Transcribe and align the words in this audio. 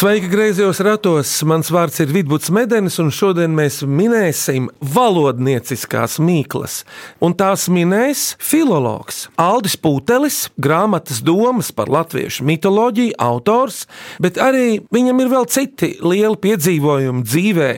Sveiki, 0.00 0.30
griezos 0.32 0.78
ratos! 0.80 1.28
Mans 1.44 1.68
vārds 1.68 2.00
ir 2.00 2.08
Vidvuds 2.08 2.48
Medenis, 2.56 2.94
un 3.02 3.10
šodien 3.12 3.52
mēs 3.52 3.82
minēsim 3.84 4.70
valodnieciskās 4.94 6.14
mīklas. 6.24 6.78
Un 7.20 7.34
tās 7.36 7.66
minēs 7.68 8.22
filologs 8.40 9.26
Aldis 9.36 9.74
Pūtelis, 9.76 10.38
grāmatas 10.56 11.18
domas 11.20 11.68
par 11.76 11.92
latviešu 11.92 12.46
mitoloģiju, 12.48 13.18
autors, 13.20 13.82
bet 14.24 14.40
arī 14.40 14.78
viņam 14.88 15.20
ir 15.20 15.28
vēl 15.34 15.50
citi 15.52 15.90
lieli 16.00 16.40
piedzīvojumi 16.46 17.20
dzīvē. 17.28 17.68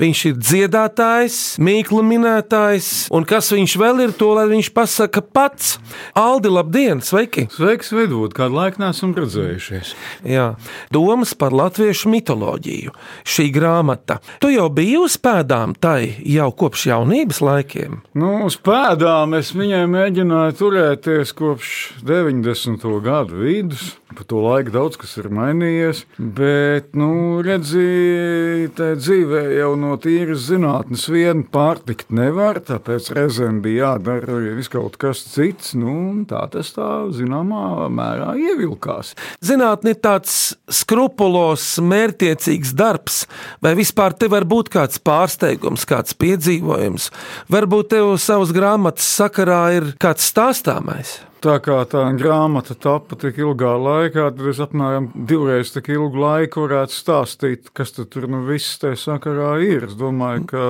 Viņš 0.00 0.24
ir 0.32 0.40
dziedātājs, 0.40 1.38
mīklu 1.60 2.00
minētājs, 2.08 3.10
un 3.12 3.28
kas 3.28 3.52
viņš 3.52 3.76
vēl 3.84 4.06
ir, 4.06 4.16
to 4.16 4.30
lai 4.38 4.46
viņš 4.54 4.72
pasaka 4.80 5.20
pats. 5.20 5.76
Aldi, 6.16 6.56
labdien! 6.56 7.04
Sveiki! 7.04 7.50
Sveiks, 7.52 7.92
Vidvud, 7.92 8.32
kādu 8.32 8.62
laiku 8.62 8.80
neesam 8.86 9.12
redzējušies. 9.20 9.92
Jā, 10.24 10.48
domas 10.88 11.36
par 11.36 11.52
latviešu 11.52 11.65
mitoloģiju. 12.12 12.94
Šī 13.26 13.48
grāmata. 13.54 14.20
Tu 14.40 14.52
jau 14.54 14.68
biji 14.72 14.96
uz 15.02 15.18
pēdām 15.18 15.74
tai 15.80 16.16
jau 16.24 16.50
kopš 16.52 16.88
jaunības 16.92 17.42
laikiem. 17.44 18.00
Nu, 18.14 18.46
uz 18.46 18.56
pēdām 18.56 19.36
es 19.38 19.52
viņai 19.56 19.84
mēģināju 19.90 20.58
turēties 20.60 21.34
kopš 21.36 21.76
90. 22.06 22.90
gadu 23.04 23.44
vidus. 23.44 23.94
Pa 24.16 24.22
to 24.24 24.38
laiku 24.40 24.70
daudz 24.70 24.96
kas 25.00 25.16
ir 25.18 25.26
mainījies, 25.34 26.04
bet, 26.16 26.92
nu, 26.96 27.42
redziet, 27.44 28.76
tā 28.78 28.92
dzīvē 28.96 29.42
jau 29.58 29.72
no 29.76 29.96
tīras 29.98 30.44
zinātnes 30.46 31.08
vien 31.10 31.42
pārtikt 31.52 32.14
nevar, 32.14 32.60
tāpēc 32.64 33.10
reizēm 33.16 33.58
bija 33.64 33.90
jādara 33.90 34.38
viss 34.56 34.70
kaut 34.72 34.94
kas 35.02 35.24
cits, 35.32 35.74
nu, 35.76 35.90
un 36.12 36.22
tā 36.30 36.44
tas 36.52 36.70
tā 36.76 36.88
zināmā 37.16 37.88
mērā 37.92 38.36
ievilkās. 38.38 39.16
Zinātne 39.44 39.96
ir 39.96 39.98
tāds 39.98 40.54
skrupulos, 40.70 41.55
mērķiecīgs 41.82 42.74
darbs, 42.76 43.22
vai 43.64 43.74
vispār 43.78 44.16
te 44.18 44.28
var 44.32 44.44
būt 44.48 44.72
kāds 44.74 45.00
pārsteigums, 45.02 45.86
kāds 45.88 46.16
piedzīvojums. 46.20 47.10
Varbūt 47.52 47.94
tev 47.94 48.16
savas 48.22 48.52
grāmatas 48.56 49.08
sakarā 49.20 49.62
ir 49.78 49.94
kāds 50.02 50.28
stāstāmais. 50.32 51.18
Tā 51.46 51.58
kā 51.60 51.76
tā 51.86 52.00
grāmata 52.16 52.74
tapa 52.74 53.14
tik 53.20 53.36
ilgā 53.38 53.74
laikā, 53.78 54.30
tad 54.34 54.46
es 54.50 54.58
apmēram 54.64 55.10
divreiz 55.28 55.68
tik 55.74 55.90
ilgu 55.92 56.18
laiku 56.18 56.64
varētu 56.64 56.96
stāstīt, 56.96 57.68
kas 57.76 57.92
tu 57.94 58.06
tur 58.08 58.24
nu 58.32 58.40
viss 58.48 58.80
tajā 58.82 58.96
sakarā 59.02 59.52
ir. 59.62 59.84
Es 59.86 59.94
domāju, 60.00 60.46
ka 60.48 60.64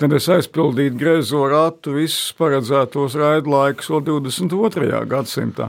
tad 0.00 0.14
es 0.16 0.30
aizpildītu 0.32 0.96
grezo 1.00 1.42
ratu 1.50 1.96
visus 1.98 2.30
paredzētos 2.38 3.18
raidlaikus 3.18 3.90
vēl 3.92 4.06
22. 4.06 5.02
gadsimtā. 5.10 5.68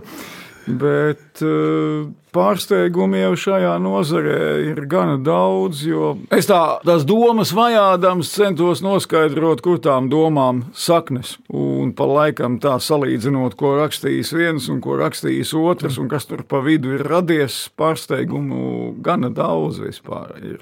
Bet 0.68 1.33
uh, 1.42 2.12
pārsteigumi 2.34 3.22
jau 3.22 3.34
šajā 3.38 3.74
nozarē 3.82 4.40
ir 4.72 4.82
gana 4.90 5.18
daudz, 5.22 5.84
jo 5.86 6.14
es 6.34 6.48
tā, 6.50 6.60
tās 6.86 7.06
domas 7.08 7.54
vajādams 7.56 8.32
centos 8.34 8.82
noskaidrot, 8.86 9.62
kur 9.66 9.80
tām 9.84 10.10
domām 10.12 10.64
saknes. 10.78 11.36
Un 11.54 11.94
pa 11.98 12.08
laikam 12.10 12.58
tā 12.64 12.76
salīdzinot, 12.82 13.58
ko 13.60 13.76
rakstījis 13.80 14.34
viens 14.38 14.70
un 14.74 14.82
ko 14.84 14.98
rakstījis 15.02 15.54
otrs, 15.60 16.00
un 16.02 16.10
kas 16.12 16.28
tur 16.30 16.44
pa 16.48 16.64
vidu 16.66 16.96
ir 16.98 17.06
radies, 17.08 17.68
pārsteigumu 17.80 18.96
gana 19.06 19.30
daudz 19.34 19.82
vispār 19.84 20.34
ir. 20.42 20.62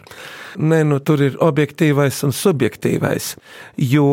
Nē, 0.59 0.81
nu 0.87 0.99
tur 0.99 1.23
ir 1.23 1.37
objektīvais 1.39 2.17
un 2.27 2.35
subjektīvais. 2.35 3.35
Jo 3.79 4.09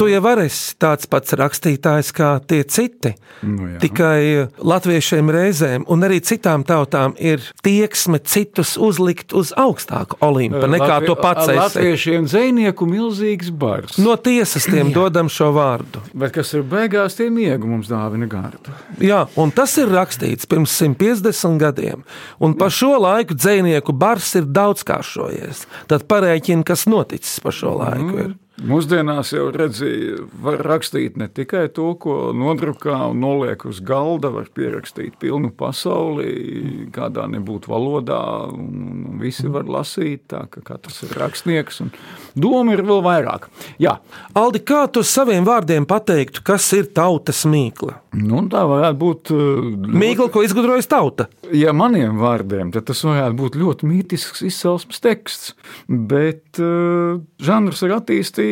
tu 0.00 0.08
jau 0.08 0.22
esi 0.40 0.76
tāds 0.80 1.08
pats 1.10 1.36
rakstītājs 1.36 2.12
kā 2.16 2.32
tie 2.48 2.62
citi. 2.64 3.12
Nu 3.44 3.68
jā. 3.74 3.80
Tikai 3.82 4.22
latviešiem 4.56 5.28
reizēm, 5.62 5.84
un 5.90 6.04
arī 6.06 6.20
citām 6.24 6.64
tautām, 6.66 7.14
ir 7.18 7.42
tieksme 7.64 8.20
citus 8.24 8.76
uzlikt 8.80 9.32
uz 9.36 9.52
augstāku 9.56 10.18
olimpu 10.20 10.66
nekā 10.66 11.00
Latvi- 11.00 11.06
to 11.06 11.16
pats 11.16 11.48
esi. 11.48 11.58
Latviešiem 11.58 12.26
dzēnieku 12.26 12.86
milzīgs 12.86 13.50
bars. 13.50 13.98
No 13.98 14.16
tiesas 14.16 14.64
tiem 14.64 14.92
dodam 14.92 15.28
šo 15.28 15.52
vārdu. 15.52 16.02
Bet 16.14 16.32
kas 16.32 16.52
ir 16.54 16.62
beigās, 16.62 17.16
tie 17.16 17.30
miega 17.30 17.64
mums 17.64 17.88
dāvina 17.88 18.28
gardu. 18.28 18.72
Jā, 19.00 19.28
un 19.36 19.50
tas 19.50 19.76
ir 19.78 19.88
rakstīts 19.88 20.46
pirms 20.46 20.70
150 20.70 21.58
gadiem. 21.58 22.04
Un 22.40 22.54
pa 22.54 22.66
šo 22.70 22.98
laiku 22.98 23.34
dzinieku 23.34 23.92
bars 23.92 24.34
ir 24.34 24.44
daudzkāršojies. 24.44 25.66
Tad 25.88 26.06
parēķina, 26.08 26.64
kas 26.64 26.86
noticis 26.86 27.40
pa 27.40 27.50
šo 27.50 27.78
laiku. 27.78 28.18
Ir. 28.18 28.34
Mūsdienās 28.62 29.32
jau 29.34 29.48
redzēja, 29.54 30.22
var 30.42 30.60
rakstīt 30.62 31.16
ne 31.18 31.26
tikai 31.26 31.64
to, 31.74 31.88
ko 31.98 32.30
nodrukā 32.36 32.94
un 33.10 33.18
noliek 33.24 33.64
uz 33.66 33.80
galda, 33.82 34.30
var 34.34 34.46
pierakstīt 34.54 35.16
pilnu 35.22 35.50
pasauli, 35.58 36.86
kādā 36.94 37.26
nebūtu 37.32 37.72
valodā, 37.72 38.20
un, 38.54 39.18
visi 39.22 39.50
var 39.50 39.66
lasīt, 39.66 40.28
tā 40.30 40.44
ka 40.52 40.62
katrs 40.66 41.02
ir 41.08 41.16
rakstnieks, 41.18 41.82
un 41.82 41.90
doma 42.38 42.76
ir 42.76 42.84
vēl 42.86 43.02
vairāk. 43.06 43.50
Jā, 43.82 43.98
Aldi, 44.38 44.62
kā 44.66 44.84
tu 44.92 45.02
saviem 45.06 45.46
vārdiem 45.48 45.88
pateiktu, 45.88 46.44
kas 46.46 46.70
ir 46.78 46.92
tautas 46.94 47.42
mīkla? 47.48 47.98
nu, 48.12 48.42
tā 48.52 48.62
varētu 48.68 48.98
būt. 49.00 49.32
uh, 49.32 49.96
Mīkla, 49.96 50.28
ko 50.32 50.42
izgudrojas 50.44 50.88
tauta. 50.90 51.28
Ja 51.52 51.72
maniem 51.76 52.18
vārdiem, 52.20 52.72
tad 52.74 52.86
tas 52.90 53.00
varētu 53.06 53.36
būt 53.38 53.58
ļoti 53.60 53.88
mītisks 53.88 54.44
izcelsmes 54.46 55.00
teksts, 55.04 55.52
bet 55.88 56.60
uh, 56.62 57.20
žanrs 57.42 57.82
ir 57.86 57.96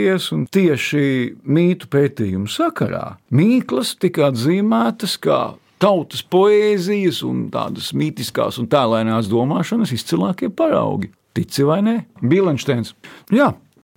attīstījies 0.00 0.32
un 0.32 0.46
tieši 0.48 1.36
mītu 1.44 1.88
pētījumu 1.90 2.48
sakarā 2.48 3.18
mīklas 3.30 3.96
tika 4.00 4.30
atzīmētas 4.30 5.18
kā 5.20 5.56
tautas 5.80 6.22
poēzijas 6.22 7.22
un 7.24 7.50
tādas 7.50 7.92
mītiskās 7.92 8.58
un 8.60 8.68
tēlēnās 8.68 9.28
domāšanas 9.28 9.92
izcilākie 9.92 10.50
paraugi. 10.50 11.10
Tici 11.34 11.64
vai 11.64 11.80
nē? 11.82 11.96
Bilensteins. 12.22 12.94
Jā, 13.30 13.52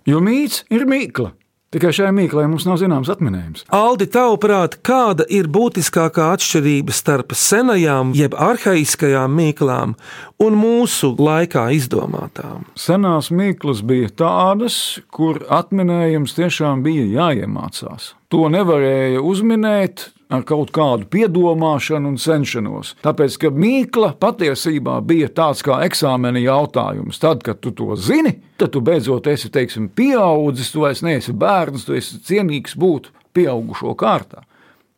jo 0.06 0.20
mīts 0.20 0.64
ir 0.70 0.86
mīkla. 0.86 1.32
Tikai 1.74 1.90
šai 1.90 2.12
mīklai 2.14 2.44
mums 2.46 2.68
nav 2.68 2.76
zināms 2.78 3.08
atminējums. 3.10 3.64
Aldi, 3.74 4.06
tavuprāt, 4.14 4.76
kāda 4.86 5.24
ir 5.26 5.48
būtiskākā 5.50 6.28
atšķirība 6.36 6.94
starp 6.94 7.34
senajām, 7.34 8.12
jeb 8.14 8.36
arhaiskajām 8.38 9.34
mīklām 9.34 9.96
un 10.38 10.58
mūsu 10.60 11.10
laikā 11.18 11.66
izdomātām? 11.74 12.68
Senās 12.78 13.32
mīklas 13.34 13.82
bija 13.82 14.12
tādas, 14.22 14.76
kur 15.10 15.42
atminējums 15.50 16.38
tiešām 16.38 16.86
bija 16.86 17.08
jāiemācās. 17.18 18.12
To 18.30 18.46
nevarēja 18.54 19.24
uzminēt 19.26 20.12
ar 20.32 20.44
kaut 20.48 20.72
kādu 20.74 21.08
piedomāšanu 21.10 22.14
un 22.14 22.16
cenšanos. 22.20 22.94
Tāpēc, 23.04 23.36
ka 23.42 23.50
mīkla 23.54 24.14
patiesībā 24.20 24.96
bija 25.06 25.28
tāds 25.32 25.64
kā 25.66 25.80
eksāmena 25.86 26.40
jautājums. 26.42 27.20
Tad, 27.22 27.44
kad 27.46 27.60
tu 27.64 27.74
to 27.76 27.96
zini, 27.96 28.38
tad 28.60 28.74
tu 28.74 28.82
beidzot 28.84 29.28
esi 29.30 29.52
teiksim, 29.52 29.90
pieaudzis, 29.92 30.72
tu 30.72 30.84
vairs 30.84 31.04
neesi 31.04 31.34
bērns, 31.36 31.86
tu 31.86 31.96
esi 31.98 32.20
cienīgs 32.24 32.78
būt 32.80 33.12
pieaugušo 33.36 33.94
kārtā. 33.98 34.44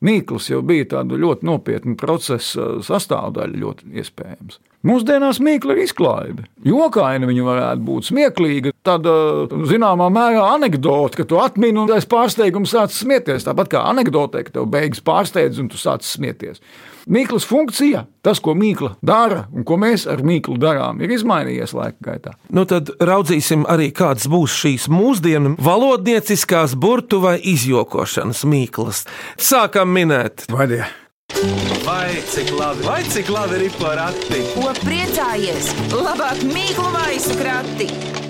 Mīkls 0.05 0.51
jau 0.51 0.59
bija 0.67 0.85
tāda 0.91 1.17
ļoti 1.17 1.47
nopietna 1.49 1.95
procesa 1.97 2.75
sastāvdaļa, 2.85 3.61
ļoti 3.63 3.95
iespējams. 3.97 4.59
Mūsdienās 4.87 5.41
mīkla 5.43 5.73
ir 5.73 5.81
izklaide. 5.87 6.45
Jokaini 6.69 7.27
viņa 7.31 7.47
varētu 7.47 7.87
būt 7.87 8.09
smieklīga, 8.11 8.75
tāda 8.87 9.15
zināmā 9.71 10.11
mērā 10.13 10.45
anekdote, 10.53 11.23
ka 11.23 11.27
tu 11.31 11.41
atmini 11.41 11.81
un 11.81 11.95
aiz 11.97 12.05
pārsteiguma 12.11 12.69
sāc 12.69 12.93
smieties. 12.95 13.49
Tāpat 13.49 13.73
kā 13.73 13.87
anekdotē, 13.89 14.45
ka 14.45 14.59
tev 14.59 14.69
beigas 14.71 15.01
pārsteidz 15.07 15.63
un 15.63 15.73
tu 15.73 15.81
sāc 15.81 16.05
smieties. 16.07 16.61
Mīklas 17.07 17.45
funkcija, 17.47 18.01
tas, 18.27 18.41
ko 18.43 18.57
mīkla 18.59 18.97
dara 19.07 19.45
un 19.55 19.63
ko 19.67 19.77
mēs 19.79 20.09
ar 20.11 20.25
mīklu 20.27 20.57
darām, 20.59 20.99
ir 20.99 21.15
izmainījies 21.15 21.75
laika 21.77 22.03
gaitā. 22.03 22.35
Nu 22.51 22.65
tad 22.67 22.91
raudzīsim 22.99 23.63
arī, 23.71 23.93
kādas 23.95 24.27
būs 24.31 24.57
šīs 24.65 24.89
mūsdienu 24.91 25.55
valodnieciskās 25.63 26.75
burtu 26.75 27.23
vai 27.23 27.37
izjokošanas 27.39 28.43
mīklas. 28.51 29.05
Sākam 29.39 29.95
minēt. 29.95 30.49
Vai 30.51 30.67
die? 30.75 30.83
Vai 31.87 32.19
cik 32.27 32.51
labi, 32.59 32.87
vai 32.87 33.01
cik 33.07 33.31
labi 33.31 33.65
ir 33.69 33.79
porati? 33.79 34.43
Ko 34.57 34.75
priecājies? 34.83 35.75
Labāk 35.95 36.43
mīklu 36.51 36.91
maisu 36.95 37.39
krati! 37.39 38.26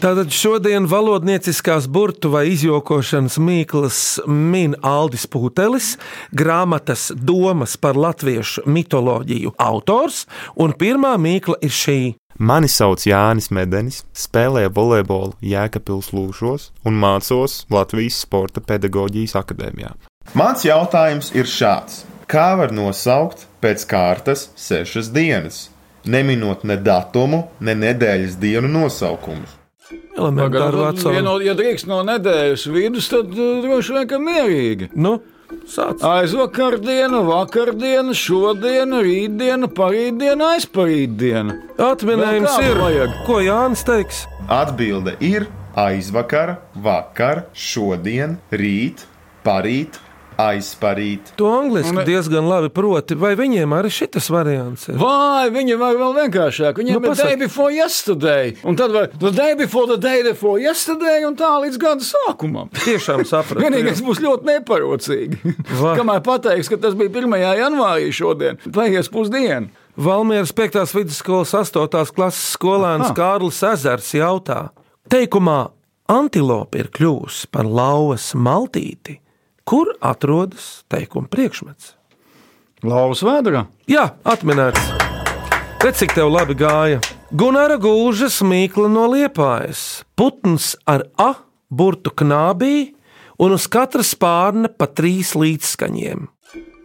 Tātad 0.00 0.30
šodien 0.32 0.86
valodnieciskās 0.88 1.84
burtu 1.92 2.30
vai 2.32 2.46
izjokošanas 2.54 3.34
mīklas 3.36 3.98
min 4.24 4.72
Aldis 4.80 5.26
Pūtelis, 5.28 5.90
grāmatas 6.32 7.10
Domas 7.12 7.74
par 7.76 7.98
latviešu 8.00 8.64
mitoloģiju 8.64 9.52
autors, 9.60 10.22
un 10.56 10.72
pirmā 10.72 11.10
mīkla 11.20 11.58
ir 11.60 11.74
šī. 11.76 11.98
Mani 12.40 12.70
sauc 12.72 13.04
Jānis 13.04 13.50
Medenis, 13.52 13.98
spēlēju 14.16 14.72
volejbolu 14.78 15.36
Jēkabils 15.44 16.14
Lūšos 16.16 16.70
un 16.88 16.96
mācos 17.02 17.66
Latvijas 17.68 18.22
Sporta 18.24 18.64
pedagoģijas 18.64 19.36
akadēmijā. 19.42 19.92
Mans 20.32 20.64
jautājums 20.64 21.28
ir 21.36 21.44
šāds: 21.44 22.06
kā 22.24 22.54
var 22.56 22.72
nosaukt 22.72 23.44
pēc 23.60 23.84
kārtas 23.92 24.48
sešas 24.56 25.12
dienas? 25.12 25.66
neminot 26.04 26.64
ne 26.64 26.76
datumu, 26.80 27.44
ne 27.60 27.74
nedēļas 27.76 28.38
dienu 28.40 28.68
nosaukumus. 28.80 29.59
Elementāri 29.90 30.76
Pagaidām, 30.76 30.96
veco. 30.96 31.12
ja, 31.14 31.20
no, 31.26 31.36
ja 31.42 31.54
drīkst 31.58 31.88
no 31.90 32.00
nedēļas 32.06 32.66
vidus, 32.70 33.10
tad 33.10 33.30
uh, 33.34 33.60
droši 33.64 33.96
vien 33.96 34.08
ka 34.10 34.18
mierīgi. 34.22 34.90
Nu, 34.94 35.16
sāc. 35.70 36.02
Aizvakar 36.06 36.78
diena, 36.82 37.22
vakardiena, 37.26 38.14
šodiena, 38.16 39.00
rītdiena, 39.06 39.70
parītdiena, 39.74 40.52
aizparītdiena. 40.56 41.56
Atminējums 41.90 42.58
ir. 42.62 42.76
vajag? 42.78 43.16
Ko 43.26 43.40
Jānis 43.42 43.82
teiks? 43.88 44.24
Atbilde 44.50 45.16
ir 45.24 45.48
aizvakar, 45.78 46.56
vakar, 46.74 47.44
šodien, 47.54 48.38
rīt, 48.50 49.04
parīt, 49.46 49.98
aizparīt. 50.40 51.32
To 51.40 51.48
angliski 51.58 51.96
Un- 51.96 52.04
diezgan 52.06 52.46
labi 52.48 52.68
proti. 52.74 53.14
Vai 53.18 53.34
viņiem 53.38 53.72
arī 53.76 53.90
šis 53.92 54.28
variants 54.32 54.88
ir? 54.88 54.96
Vai 55.00 55.50
viņi 55.52 55.76
var 55.80 55.98
vēl 56.00 56.14
vienkāršāk? 56.20 56.80
Viņiem 56.80 56.96
Nu, 56.96 57.00
ir 57.04 57.08
pasaka. 57.10 57.28
day 57.28 57.36
before 57.36 57.70
yesterday, 57.72 58.54
un 58.64 58.76
tad 58.76 58.92
var 58.92 59.06
the 59.18 59.30
day 59.30 59.54
before 59.54 59.86
the 59.86 59.98
day 59.98 60.22
before 60.22 60.58
yesterday, 60.60 61.24
un 61.26 61.36
tā 61.36 61.50
līdz 61.64 61.78
gada 61.78 62.06
sākumam. 62.06 62.70
Tiešām 62.72 63.24
sapratu. 63.28 63.60
Vienīgais 63.64 64.00
būs 64.06 64.20
ļoti 64.24 64.48
neparocīgi. 64.50 65.56
Kamēr 66.00 66.22
pateiks, 66.26 66.68
ka 66.72 66.76
tas 66.80 66.94
bija 66.98 67.10
1. 67.10 67.36
janvārī 67.60 68.10
šodien, 68.12 68.58
paies 68.72 69.08
pusdiena. 69.12 69.68
Valmieras 70.00 70.52
5. 70.56 70.78
vidusskolas 70.96 71.50
8. 71.52 72.14
klases 72.16 72.54
skolēns 72.56 73.10
Kārlis 73.16 73.58
Ezers 73.72 74.12
jautā: 74.16 74.70
Teikumā 75.10 75.70
antilope 76.08 76.78
ir 76.80 76.88
kļuvusi 76.94 77.48
par 77.52 77.66
lauvas 77.68 78.30
maltīti, 78.34 79.18
kur 79.70 79.92
atrodas 80.02 80.82
teikuma 80.90 81.30
priekšmets? 81.30 81.94
Lauvas 82.82 83.20
vēdā. 83.22 83.68
Jā, 83.90 84.08
atminēts. 84.26 84.88
Redz, 85.80 86.00
cik 86.00 86.16
tev 86.16 86.32
labi 86.32 86.56
gāja. 86.58 86.98
Gunāra 87.30 87.76
gūža 87.78 88.26
smīkla 88.34 88.88
no 88.90 89.06
liepājas, 89.12 90.02
putns 90.18 90.72
ar 90.90 91.06
A 91.20 91.34
burtu 91.70 92.10
knābī 92.10 92.96
un 93.38 93.54
uz 93.54 93.68
katra 93.70 94.02
spārna 94.02 94.72
pa 94.74 94.90
trīs 94.90 95.36
līdzskaņiem. 95.38 96.26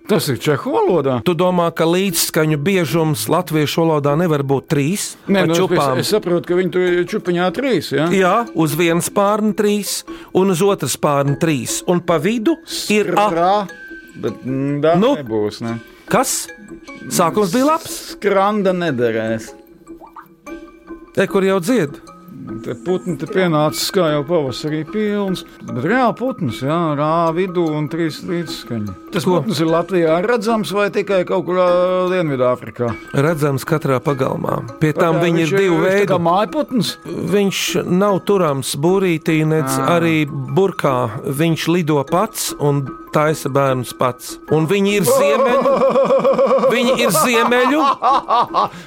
Tas 0.06 0.28
ir 0.30 0.38
čehu 0.38 0.70
valodā. 0.76 1.16
Tu 1.26 1.34
domā, 1.38 1.72
ka 1.74 1.88
līdzskaņu 1.90 2.60
biežums 2.62 3.26
latviešu 3.32 3.82
valodā 3.82 4.14
nevar 4.20 4.44
būt 4.46 4.68
trīs? 4.70 5.06
Nē, 5.26 5.48
nu, 5.50 5.58
es, 5.58 5.88
es 6.04 6.12
saprotu, 6.14 6.46
ka 6.52 6.58
viņi 6.60 6.74
tur 6.76 6.86
ir 6.86 7.08
čupiņā 7.10 7.48
trīs. 7.56 7.90
Ja? 7.96 8.06
Jā, 8.14 8.36
uz 8.54 8.76
vienas 8.78 9.10
spārna 9.10 9.56
trīs, 9.58 10.04
un 10.38 10.54
uz 10.54 10.62
otras 10.62 10.94
spārna 11.00 11.40
trīs, 11.42 11.80
un 11.90 12.04
pa 12.06 12.20
vidu 12.22 12.54
ir 12.94 13.10
A. 13.18 13.28
Rā, 13.34 13.54
bet 14.22 14.46
mm, 14.46 14.80
tā 14.86 14.94
Nu? 15.02 15.16
nu? 15.16 15.16
nebūs. 15.24 15.62
Ne? 15.66 15.80
Kas? 16.06 16.46
Sākums 17.10 17.54
bija 17.54 17.72
labs, 17.74 17.96
Skranda 18.14 18.74
nederēs. 18.78 19.50
te 21.18 21.26
kur 21.32 21.46
jau 21.46 21.58
dzied. 21.64 21.98
Te 22.66 22.74
putni 22.78 23.16
te 23.18 23.28
pienācis 23.30 23.88
kā 23.94 24.08
jau 24.14 24.22
pavasarī 24.28 24.84
pilns. 24.90 25.44
Bet 25.66 25.86
reāli 25.86 26.16
putns, 26.20 26.60
jā, 26.66 26.78
rā 26.98 27.30
vidū 27.36 27.64
un 27.78 27.88
trīs 27.92 28.20
līdzskaņi. 28.26 28.94
Tas 29.14 29.26
Ko? 29.26 29.40
putns 29.40 29.62
ir 29.64 29.70
Latvijā 29.72 30.18
redzams 30.26 30.72
vai 30.76 30.88
tikai 30.94 31.24
kaut 31.28 31.46
kur 31.48 31.60
Dienvidāfrikā? 32.12 32.90
Redzams, 33.26 33.66
katrā 33.68 33.98
pagalmā. 34.04 34.60
Pie 34.82 34.92
tam 34.98 35.18
Tā, 35.20 35.24
viņi 35.26 35.46
ir 35.46 35.54
divi 35.56 35.80
veidi. 35.86 36.10
Kā 36.12 36.20
mājputns? 36.22 36.96
Viņš 37.06 37.62
nav 37.90 38.20
turams 38.28 38.76
būrītī, 38.82 39.40
nec 39.48 39.72
arī 39.86 40.26
burkā. 40.30 40.96
Viņš 41.26 41.68
lido 41.74 42.02
pats 42.10 42.52
un 42.60 42.84
taisa 43.16 43.50
bērnus 43.50 43.94
pats. 43.98 44.36
Un 44.52 44.68
viņi 44.70 44.98
ir 45.00 45.08
ziemeļu. 45.08 45.76
Viņi 46.76 46.96
ir 47.06 47.14
ziemeļu 47.16 47.84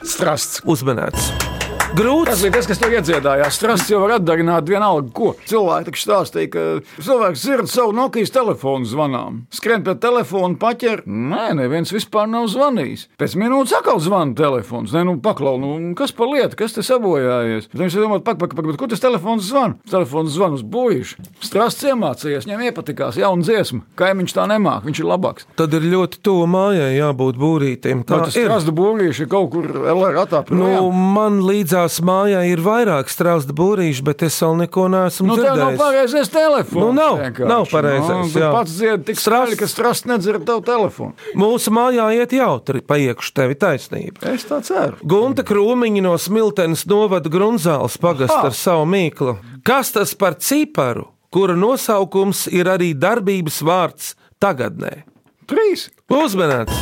Strasts. 0.05 0.61
uzmanēts. 0.69 1.48
Tas 1.89 1.97
Grūts. 1.97 2.43
bija 2.43 2.53
tas, 2.53 2.67
kas 2.69 2.79
tur 2.83 2.93
iedziedājās. 2.93 3.57
Strasts 3.57 3.89
jau 3.91 4.03
var 4.03 4.19
atdarināt 4.19 4.67
vienalga, 4.69 5.09
ko. 5.17 5.31
Cilvēki 5.49 5.89
taču 5.89 6.03
stāstīja, 6.05 6.49
ka 6.53 6.65
cilvēks 7.01 7.41
dzird 7.43 7.71
savu 7.73 7.95
Nokijas 7.97 8.33
telefonu 8.35 8.85
zvanām. 8.87 9.39
Skrien 9.55 9.81
pie 9.87 9.95
telefona, 9.97 10.59
paķer. 10.61 11.03
Nē, 11.09 11.55
neviens 11.57 11.91
vispār 11.95 12.29
nav 12.29 12.45
zvanījis. 12.53 13.07
Pēc 13.19 13.37
minūtes 13.41 13.73
atkal 13.79 14.03
zvana 14.05 14.37
telefons. 14.37 14.93
Nē, 14.93 15.07
nu 15.09 15.15
paklau, 15.25 15.55
nu 15.63 15.95
kas 15.99 16.13
par 16.13 16.29
lietu, 16.29 16.59
kas 16.61 16.77
te 16.77 16.85
sabojājies? 16.85 17.71
Tad 17.73 17.81
viņš 17.81 17.97
domā, 18.03 18.21
pak, 18.27 18.37
pak, 18.43 18.53
pak, 18.59 18.69
kur 18.79 18.93
tas 18.93 19.03
telefons 19.03 19.49
zvan? 19.49 19.79
Telefons 19.89 20.37
zvan 20.37 20.59
uz 20.59 20.63
būjuši. 20.69 21.25
Strasts 21.49 21.89
iemācījās, 21.89 22.45
viņam 22.47 22.67
iepatikās 22.69 23.17
jauna 23.19 23.49
dziesma. 23.49 23.81
Kaimiņš 23.99 24.37
tā 24.37 24.45
nemāk, 24.53 24.85
viņš 24.87 25.03
ir 25.03 25.09
labāks. 25.09 25.49
Tad 25.59 25.75
ir 25.81 25.89
ļoti 25.89 26.21
tuvu 26.21 26.45
mājai 26.53 26.93
jābūt 27.01 27.41
būrītim. 27.41 28.05
Tā 28.05 28.21
Tas 28.29 28.37
ir. 28.37 28.47
strasta 28.47 28.77
būrīši 28.77 29.29
kaut 29.33 29.51
kur 29.57 29.73
LR 29.89 30.21
attā. 30.27 30.45
Nu, 30.53 30.93
man 30.93 31.41
līdzās 31.79 31.99
mājā 32.03 32.41
ir 32.51 32.61
vairāk 32.63 33.09
strāsta 33.11 33.53
būrīši, 33.55 34.03
bet 34.05 34.23
es 34.27 34.37
vēl 34.43 34.57
neko 34.65 34.87
neesmu 34.91 35.27
Nu, 35.29 35.37
tev 35.37 35.45
nav 35.45 35.57
dzirdējis. 35.57 35.79
pareizais 35.79 36.29
telefons. 36.33 36.83
Nu, 36.83 36.93
nav, 36.93 37.19
vienkārši. 37.21 37.49
nav 37.49 37.67
pareizais, 37.71 38.35
Nu, 38.35 38.41
jā. 38.41 38.49
tu 38.51 38.57
pats 38.57 38.71
dziedi 38.73 39.05
tik 39.05 39.19
straši, 39.21 39.57
ka 39.57 39.67
strasts 39.71 40.07
nedzird 40.09 40.45
tavu 40.47 40.63
telefonu. 40.67 41.15
Mūsu 41.39 41.71
mājā 41.71 42.09
iet 42.19 42.33
jautri, 42.33 42.81
paiekšu 42.83 43.33
tevi 43.35 43.55
taisnība. 43.55 44.23
Es 44.35 44.45
tā 44.45 44.61
ceru. 44.63 44.97
Gunta 45.05 45.43
Krūmiņa 45.47 46.03
no 46.03 46.17
Smiltenes 46.19 46.87
novada 46.87 47.29
Grunzāles 47.31 47.97
pagastu 47.99 48.35
Ha! 48.35 48.47
ar 48.51 48.53
savu 48.57 48.87
mīklu. 48.87 49.37
Kas 49.63 49.93
tas 49.93 50.15
par 50.15 50.35
ciparu, 50.35 51.07
kura 51.31 51.55
nosaukums 51.55 52.47
ir 52.51 52.67
arī 52.67 52.95
darbības 52.95 53.63
vārds 53.63 54.15
tagadnē? 54.41 55.05
Trīs. 55.47 55.89
Uzmanīts! 56.11 56.75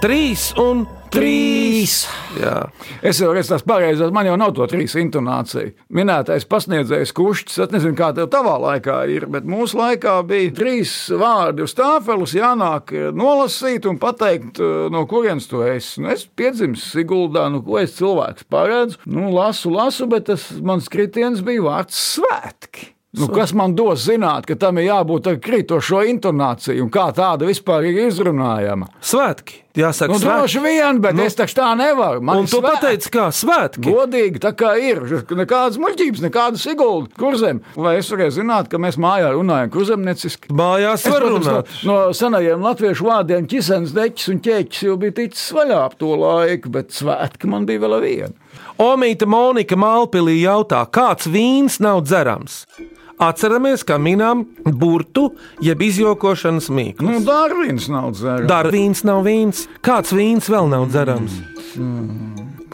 Trīs 0.00 0.52
un 0.60 0.86
trīs! 1.16 1.94
Jā. 2.36 2.66
Es 3.04 3.20
jau 3.22 3.30
redzu, 3.32 3.54
tas 3.54 3.64
pareizais, 3.66 4.12
man 4.14 4.28
jau 4.28 4.36
nav 4.38 4.52
to 4.56 4.66
trīs 4.70 4.96
intonāciju. 5.00 5.72
Minētais 5.96 6.46
pasniedzējs 6.50 7.14
kušķis, 7.16 7.60
es 7.64 7.72
nezinu, 7.72 7.96
kā 7.98 8.10
tev 8.16 8.28
tavā 8.32 8.56
laikā 8.62 8.98
ir, 9.12 9.28
bet 9.32 9.48
mūsu 9.48 9.78
laikā 9.80 10.18
bija 10.28 10.52
trīs 10.56 10.94
vārdi 11.16 11.64
uz 11.64 11.76
tāfeles, 11.78 12.36
jānāk 12.36 12.92
eh, 12.96 13.08
nolasīt 13.16 13.88
un 13.88 14.00
pateikt, 14.02 14.60
eh, 14.60 14.74
no 14.92 15.06
kurienes 15.08 15.48
tu 15.50 15.62
esi. 15.66 16.02
Nu, 16.04 16.12
es 16.12 16.26
piedzimu 16.26 16.78
Siguldā, 16.80 17.46
nu, 17.52 17.62
ko 17.66 17.80
es 17.80 17.96
cilvēks 18.00 18.48
paredzu, 18.52 19.00
nu, 19.08 19.30
lasu, 19.34 19.72
lasu, 19.72 20.10
bet 20.10 20.28
tas 20.32 20.50
mans 20.60 20.90
kritiens 20.92 21.44
bija 21.46 21.64
vārds 21.70 22.02
svētki. 22.16 22.95
Nu, 23.16 23.28
kas 23.32 23.54
man 23.56 23.72
dos 23.76 24.04
zināt, 24.04 24.44
ka 24.48 24.58
tam 24.60 24.76
ir 24.80 24.90
jābūt 24.90 25.30
ar 25.30 25.38
krītošo 25.40 26.02
intonāciju 26.12 26.84
un 26.84 26.90
kā 26.92 27.06
tāda 27.16 27.48
vispār 27.48 27.88
ir 27.88 28.02
izrunājama? 28.10 28.90
Svētki! 29.00 29.62
Jāsaka, 29.76 30.14
Nu, 30.14 30.18
droši 30.20 30.60
vien, 30.64 31.00
bet 31.04 31.16
nu, 31.16 31.24
es 31.26 31.36
tā 31.36 31.68
nevaru. 31.76 32.22
Man 32.24 32.38
Un 32.40 32.46
tu 32.48 32.62
pateici, 32.64 33.10
kā 33.12 33.26
svētki? 33.28 33.84
Godīgi, 33.92 34.40
tā 34.40 34.54
kā 34.56 34.72
ir. 34.80 35.02
Nekādas 35.36 35.76
muļķības, 35.82 36.22
nekādas 36.24 36.64
iguldas, 36.72 37.12
kurzem. 37.20 37.60
Vai 37.76 37.98
es 38.00 38.08
varēju 38.12 38.38
zināt, 38.38 38.70
ka 38.72 38.80
mēs 38.80 38.96
mājā 38.96 39.34
runājam 39.34 39.72
kurzemnieciski? 39.74 40.48
Mājās 40.56 41.04
Es, 41.04 41.12
var 41.12 41.26
protams, 41.26 41.44
no, 41.44 41.58
runāt. 41.58 41.76
no 41.90 41.98
senajiem 42.16 42.64
latviešu 42.64 43.08
vārdiem 43.10 43.48
ķisens, 43.52 43.92
deķis 43.96 44.32
un 44.32 44.42
ķēķis 44.48 44.88
jau 44.88 44.96
bija 45.04 45.18
ticis 45.20 45.46
vaļā 45.58 45.84
ap 45.84 46.00
to 46.00 46.16
laiku, 46.24 46.72
bet 46.72 46.96
svētki 46.96 47.52
man 47.52 47.68
bija 47.68 47.84
vēl 47.84 48.00
viena. 48.00 48.32
Omīta 48.80 49.28
Monika 49.28 49.76
Mālpīlī 49.76 50.40
jautā, 50.40 50.86
kāds 50.88 51.28
vīns 51.28 51.82
nav 51.84 52.00
dzerams? 52.08 52.62
Atceramies, 53.22 53.80
ka 53.88 53.96
minām 54.02 54.44
burtu, 54.76 55.30
jeb 55.64 55.80
izjokošanas 55.86 56.68
mīklu. 56.68 57.06
Nu, 57.08 57.20
Dārvins 57.24 57.88
nav 57.92 58.10
dzērts. 58.16 58.48
Dara 58.50 58.72
vīns 58.74 59.04
nav 59.08 59.22
vīns. 59.24 59.64
Kāds 59.84 60.12
vīns 60.12 60.50
vēl 60.52 60.68
nav 60.72 60.88
dzerams? 60.92 61.38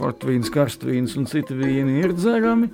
Portvīns, 0.02 0.48
karstvīns 0.50 1.14
un 1.20 1.26
citi 1.30 1.54
vīni 1.54 2.00
ir 2.02 2.14
dzerami. 2.16 2.68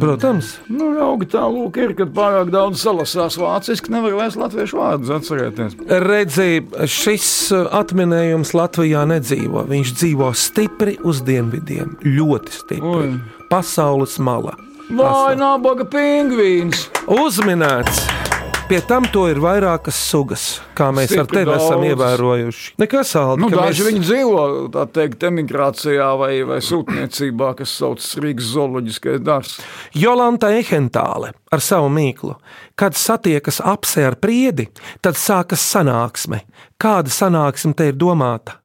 Protams, 0.00 0.54
Nu, 0.72 0.88
augi 1.04 1.28
tā 1.30 1.44
lūk 1.46 1.78
ir, 1.82 1.92
kad 1.98 2.10
pārāk 2.16 2.50
daudz 2.54 2.80
salasās 2.82 3.36
vāciski, 3.38 3.92
nevar 3.94 4.16
vairs 4.18 4.38
latviešu 4.40 4.80
vārdus 4.80 5.12
atcerēties. 5.14 5.76
redzi, 6.08 6.48
šis 6.90 7.28
uh, 7.54 7.66
atminējums 7.80 8.54
Latvijā 8.56 9.04
nedzīvo. 9.10 9.66
Viņš 9.70 9.94
dzīvo 10.00 10.32
stipri 10.34 10.96
uz 11.06 11.22
dienvidiem, 11.26 11.98
ļoti 12.02 12.56
stipri. 12.56 12.94
Oi. 12.96 13.12
Pasaules 13.52 14.18
mala. 14.18 14.56
Vai 14.88 15.34
nabaga 15.36 15.84
pingvīns? 15.84 16.86
Uzminēts! 17.12 18.06
Pie 18.68 18.82
tam 18.84 19.06
to 19.08 19.22
ir 19.32 19.38
vairākas 19.40 19.96
sugas, 20.10 20.42
kā 20.76 20.90
mēs 20.92 21.08
ar 21.16 21.22
Stipri 21.24 21.38
tevi 21.38 21.54
esam 21.54 21.80
daudz. 21.80 21.88
ievērojuši. 21.88 22.66
Nekas 22.82 23.12
sāli, 23.14 23.38
Nu, 23.40 23.48
daži 23.48 23.80
mēs- 23.82 23.86
viņi 23.88 24.02
dzīvo 24.04 24.42
tā 24.74 24.84
teikt, 24.92 25.24
emigrācijā 25.24 26.08
vai, 26.20 26.42
vai 26.44 26.58
sūtniecībā, 26.60 27.56
kas 27.56 27.70
saucas 27.70 28.14
Rīgas 28.20 28.52
zooloģiskais 28.52 29.20
dārzs. 29.24 29.60
Jolanta 29.94 30.48
Ehentāle 30.52 31.32
ar 31.50 31.60
savu 31.60 31.88
mīklu. 31.88 32.36
Kad 32.76 32.92
satiekas 32.92 33.60
apse 33.64 34.04
ar 34.04 34.16
priedi, 34.16 34.68
tad 35.00 35.14
sākas 35.14 35.64
sanāksme. 35.64 36.42
Kāda 36.78 37.08
sanāksme 37.08 37.74
te 37.74 37.88
ir 37.88 37.94
domāta? 37.94 38.60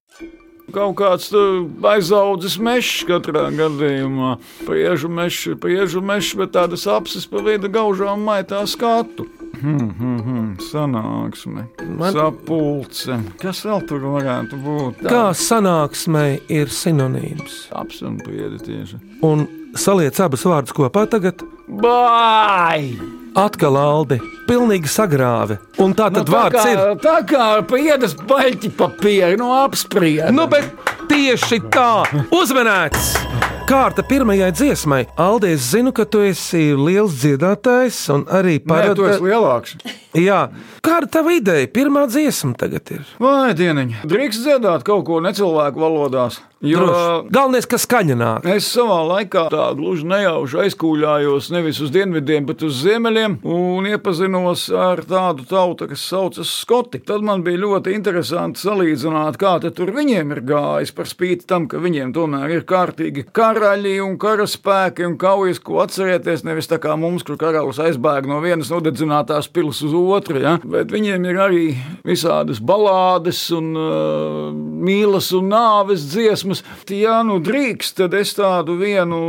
Kaut 0.71 0.95
kāds 0.95 1.27
uh, 1.35 1.65
aizaudzis 1.91 2.55
mežs 2.57 3.03
katrā 3.09 3.49
gadījumā. 3.51 4.37
Priežu 4.63 5.09
mežs, 5.11 5.57
priežu 5.59 6.01
mežs, 6.01 6.31
bet 6.39 6.53
tādas 6.55 6.87
apses 6.87 7.27
pa 7.27 7.43
vidu 7.43 7.67
gaužām 7.69 8.23
maitā 8.23 8.63
skatu. 8.69 9.27
Hmm, 9.63 10.55
sanāksme, 10.59 11.67
Man- 11.99 12.13
sapulce. 12.15 13.19
Kas 13.39 13.61
vēl 13.67 13.83
tur 13.87 14.07
varētu 14.15 14.57
būt? 14.63 15.03
Kā 15.07 15.29
sanāksmei 15.37 16.41
ir 16.51 16.67
sinonīms? 16.73 17.67
apspriedi 17.71 18.59
tieši? 18.65 18.99
Un 19.23 19.45
saliec 19.75 20.19
abus 20.23 20.45
vārdus 20.47 20.75
kopā 20.75 21.05
tagad. 21.09 21.43
Bāj! 21.67 22.93
Atkal 23.33 23.77
Aldi, 23.81 24.19
pilnīgi 24.45 24.89
sagrāvi. 24.93 25.57
Un 25.81 25.95
tā 25.97 26.11
tad 26.13 26.27
nu, 26.29 26.35
vārds 26.35 26.59
tā 26.59 26.65
kā, 26.65 26.73
ir. 26.73 26.97
Tā 27.01 27.15
kā 27.25 27.47
piedas 27.65 28.13
baļķi 28.29 28.69
papīru 28.77 29.39
no 29.41 29.49
apsprieda. 29.63 30.29
Nu, 30.35 30.45
bet 30.51 30.69
tieši 31.09 31.63
tā, 31.73 32.03
uzmanēts! 32.29 33.15
Kārta 33.63 34.03
pirmajai 34.03 34.51
dziesmai. 34.51 34.99
Aldi, 35.17 35.53
es 35.55 35.69
zinu, 35.71 35.93
ka 35.95 36.03
tu 36.05 36.19
esi 36.27 36.73
liels 36.75 37.15
dziedātājs 37.21 38.01
un 38.13 38.25
arī 38.27 38.57
Nē, 38.59 38.81
tu 38.97 39.07
esi 39.07 39.23
lielāks. 39.23 39.77
Jā, 40.19 40.41
kāda 40.83 41.09
tava 41.17 41.31
ideja? 41.33 41.69
Pirmā 41.71 42.03
dziesma 42.11 42.53
tagad 42.59 42.91
ir. 42.93 43.05
Vai 43.23 43.55
dieniņ, 43.57 44.01
drīkst 44.03 44.43
dziedāt 44.43 44.83
kaut 44.85 45.07
ko 45.07 45.21
necilvēku 45.23 45.79
valodās? 45.79 46.41
Jo 46.63 46.79
Droši. 46.79 47.29
Galvenais, 47.35 47.65
ka 47.67 47.77
skaņa 47.81 48.15
nāk. 48.15 48.45
Es 48.47 48.69
savā 48.71 49.01
laikā 49.03 49.49
tā 49.51 49.65
gluži 49.75 50.05
nejauši 50.07 50.61
aizkūļājos 50.63 51.49
nevis 51.51 51.81
uz 51.83 51.91
dienvidiem, 51.91 52.45
bet 52.47 52.63
uz 52.63 52.77
ziemeļiem 52.85 53.41
un 53.43 53.89
iepazinos 53.89 54.69
ar 54.71 55.01
tādu 55.03 55.43
tautu, 55.49 55.89
kas 55.91 56.05
saucas 56.07 56.53
Skoti. 56.63 57.01
Tad 57.03 57.25
man 57.25 57.43
bija 57.43 57.59
ļoti 57.65 57.91
interesanti 57.97 58.63
salīdzināt, 58.63 59.35
kā 59.41 59.57
tur 59.75 59.91
viņiem 59.91 60.31
ir 60.37 60.41
gājis 60.47 60.93
par 60.95 61.09
spīti 61.11 61.47
tam, 61.49 61.65
ka 61.67 61.81
viņiem 61.83 62.13
tomēr 62.15 62.55
ir 62.55 62.63
kārtīgi 62.69 63.25
karaļi 63.35 63.97
un 64.05 64.15
karaspēki 64.21 65.07
un 65.09 65.17
kaujas, 65.19 65.59
ko 65.59 65.81
atcerieties. 65.83 66.45
Nevis 66.47 66.71
tā 66.71 66.79
kā 66.79 66.95
mums, 66.99 67.27
kur 67.27 67.35
karalis 67.41 67.81
aizbēg 67.83 68.29
no 68.31 68.39
vienas 68.43 68.71
nodedzinātās 68.71 69.51
pilas 69.51 69.83
uz 69.83 69.91
otru, 69.99 70.39
ja? 70.39 70.55
bet 70.63 70.95
viņiem 70.95 71.27
ir 71.27 71.43
arī 71.43 71.65
visādas 72.07 72.63
balādes 72.63 73.43
un 73.51 73.69
uh, 73.75 74.55
mīlas 74.55 75.33
un 75.35 75.51
nāves 75.51 76.07
dziesmas. 76.07 76.52
Ja 76.93 77.21
nu 77.25 77.39
drīkst, 77.43 77.97
tad 77.97 78.13
es 78.17 78.33
tādu 78.37 78.75
vienu 78.79 79.19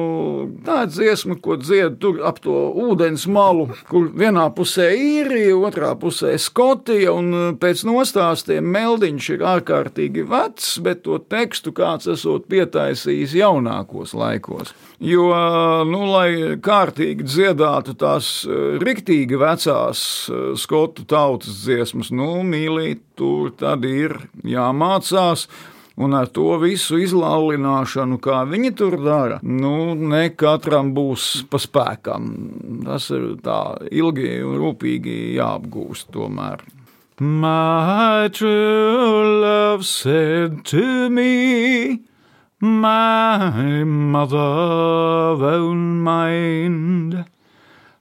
tādu 0.67 0.93
dziesmu, 0.97 1.39
ko 1.43 1.57
dziedu 1.61 1.99
tur 2.01 2.21
ap 2.27 2.41
to 2.45 2.55
ūdens 2.85 3.27
malu, 3.31 3.69
kur 3.89 4.11
vienā 4.15 4.47
pusē 4.57 4.91
īrija, 4.97 5.57
otrā 5.57 5.95
pusē 6.01 6.35
Skotija, 6.41 7.13
un 7.15 7.31
uh, 7.35 7.45
pēc 7.61 7.85
nostāstiem 7.89 8.67
meldiņš 8.75 9.31
ir 9.37 9.45
ārkārtīgi 9.55 10.27
vecs, 10.31 10.75
bet 10.85 11.05
to 11.07 11.19
tekstu 11.19 11.75
kāds 11.77 12.11
esot 12.11 12.49
pietaisījis 12.51 13.37
jaunākos 13.41 14.15
laikos. 14.19 14.75
Jo, 15.05 15.27
nu, 15.89 16.05
lai 16.13 16.57
kārtīgi 16.63 17.27
dziedātu 17.27 17.97
tās 17.99 18.31
uh, 18.49 18.77
riktīgi 18.83 19.39
vecās 19.41 20.05
skotu 20.61 21.05
tautas 21.09 21.65
dziesmas, 21.65 22.13
nu, 22.15 22.39
mīlīt, 22.47 23.03
tur 23.19 23.53
tad 23.59 23.85
ir 23.89 24.17
jāmācās. 24.47 25.49
Un 25.95 26.15
ar 26.19 26.27
to 26.35 26.57
visu 26.59 26.99
izlaulināšanu, 26.99 28.19
kā 28.23 28.41
viņi 28.51 28.71
tur 28.75 28.97
dara, 28.99 29.37
nu, 29.47 29.95
ne 29.95 30.25
katram 30.35 30.91
būs 30.97 31.45
pa 31.51 31.61
spēkam. 31.63 32.33
Tas 32.83 33.07
ir 33.15 33.37
tā 33.45 33.61
ilgi 33.95 34.41
un 34.43 34.59
rūpīgi 34.59 35.37
jāapgūst 35.37 36.11
tomēr. 36.17 36.65
My 37.21 38.29
true 38.33 39.39
love 39.41 39.87
said 39.87 40.65
to 40.65 41.09
me, 41.09 42.03
My 42.61 43.85
mother 43.85 45.37
won't 45.39 46.03
mind, 46.03 47.25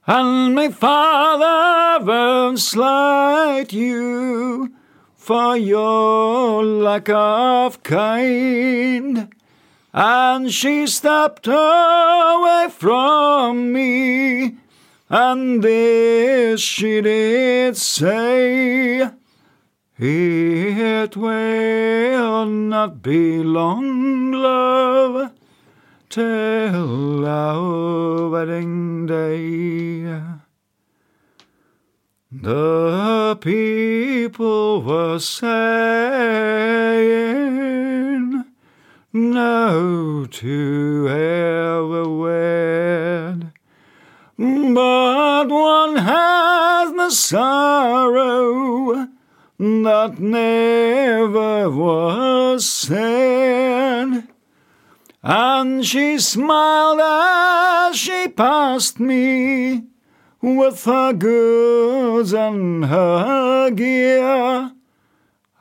and 0.06 0.54
my 0.56 0.68
father 0.68 2.04
won't 2.04 2.58
slight 2.58 3.72
you 3.72 4.74
for 5.24 5.56
your 5.56 6.62
lack 6.62 7.08
of 7.08 7.82
kind. 7.82 9.32
And 9.94 10.52
she 10.52 10.86
stepped 10.86 11.46
away 11.46 12.66
from 12.68 13.72
me, 13.72 14.58
and 15.08 15.64
this 15.64 16.60
she 16.60 17.00
did 17.00 17.78
say. 17.78 19.08
It 19.96 21.16
will 21.16 22.44
not 22.44 23.00
be 23.00 23.38
long, 23.42 24.32
love, 24.32 25.32
till 26.10 27.26
our 27.26 28.28
wedding 28.28 29.06
day. 29.06 30.03
The 32.42 33.38
people 33.40 34.82
were 34.82 35.20
saying 35.20 35.54
no 39.12 40.26
to 40.28 41.08
ever 41.08 42.08
wed, 42.08 43.52
but 44.36 45.48
one 45.48 45.94
has 45.96 46.92
the 46.94 47.10
sorrow 47.10 49.06
that 49.58 50.18
never 50.18 51.70
was 51.70 52.68
said. 52.68 54.26
And 55.22 55.86
she 55.86 56.18
smiled 56.18 56.98
as 57.00 57.96
she 57.96 58.26
passed 58.26 58.98
me 58.98 59.84
with 60.44 60.84
her 60.84 61.14
goods 61.14 62.34
and 62.34 62.84
her 62.84 63.70
gear. 63.70 64.72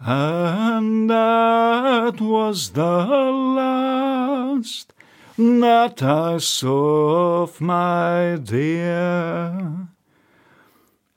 And 0.01 1.09
that 1.09 2.19
was 2.19 2.71
the 2.71 3.05
last 3.05 4.93
that 5.37 6.03
I 6.03 6.37
saw 6.37 7.43
of 7.43 7.61
my 7.61 8.37
dear. 8.43 9.87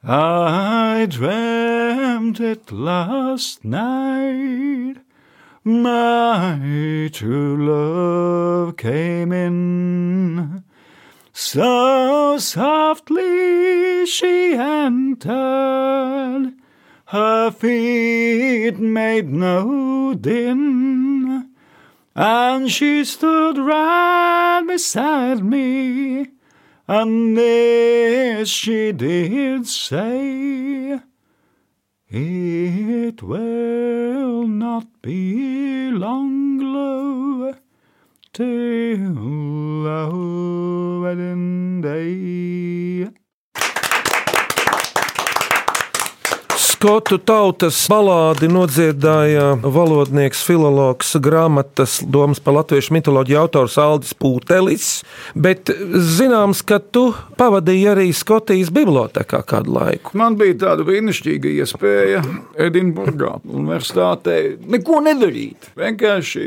I 0.04 1.08
dreamt 1.10 2.38
it 2.38 2.70
last 2.70 3.64
night. 3.64 4.98
My 5.64 7.10
true 7.12 7.56
love 7.66 8.76
came 8.76 9.32
in. 9.32 10.55
So 11.38 12.38
softly 12.38 14.06
she 14.06 14.54
entered, 14.54 15.34
her 17.08 17.50
feet 17.50 18.78
made 18.78 19.28
no 19.28 20.14
din, 20.14 21.50
and 22.14 22.72
she 22.72 23.04
stood 23.04 23.58
right 23.58 24.64
beside 24.66 25.44
me, 25.44 26.28
and 26.88 27.36
this 27.36 28.48
she 28.48 28.92
did 28.92 29.66
say, 29.66 31.02
It 32.08 33.22
will 33.22 34.46
not 34.48 35.02
be 35.02 35.90
long, 35.90 36.60
love 36.60 37.55
Te 38.36 38.44
hula 38.44 40.12
wedding 41.00 41.80
day. 41.80 43.15
Skotu 46.76 47.16
tautas 47.24 47.78
balādi 47.88 48.50
nodziedāja 48.52 49.54
valodnieks, 49.64 50.42
filologs, 50.44 51.14
grāmatas 51.24 51.94
domas 52.04 52.36
par 52.44 52.58
latviešu 52.58 52.92
mitoloģiju 52.92 53.38
autors 53.40 53.78
Aldis 53.80 54.12
Pūtelis, 54.12 54.88
bet 55.32 55.72
zināms, 55.72 56.60
ka 56.68 56.76
tu 56.92 57.06
pavadīji 57.40 57.86
arī 57.94 58.04
Skotijas 58.12 58.68
bibliotekā 58.76 59.40
kādu 59.48 59.72
laiku. 59.72 60.12
Man 60.20 60.36
bija 60.36 60.58
tāda 60.66 60.84
brīnišķīga 60.84 61.54
iespēja 61.62 62.20
Edinburgā 62.66 63.38
universitātē 63.48 64.36
neko 64.68 65.00
nedarīt. 65.06 65.70
Vienkārši 65.80 66.44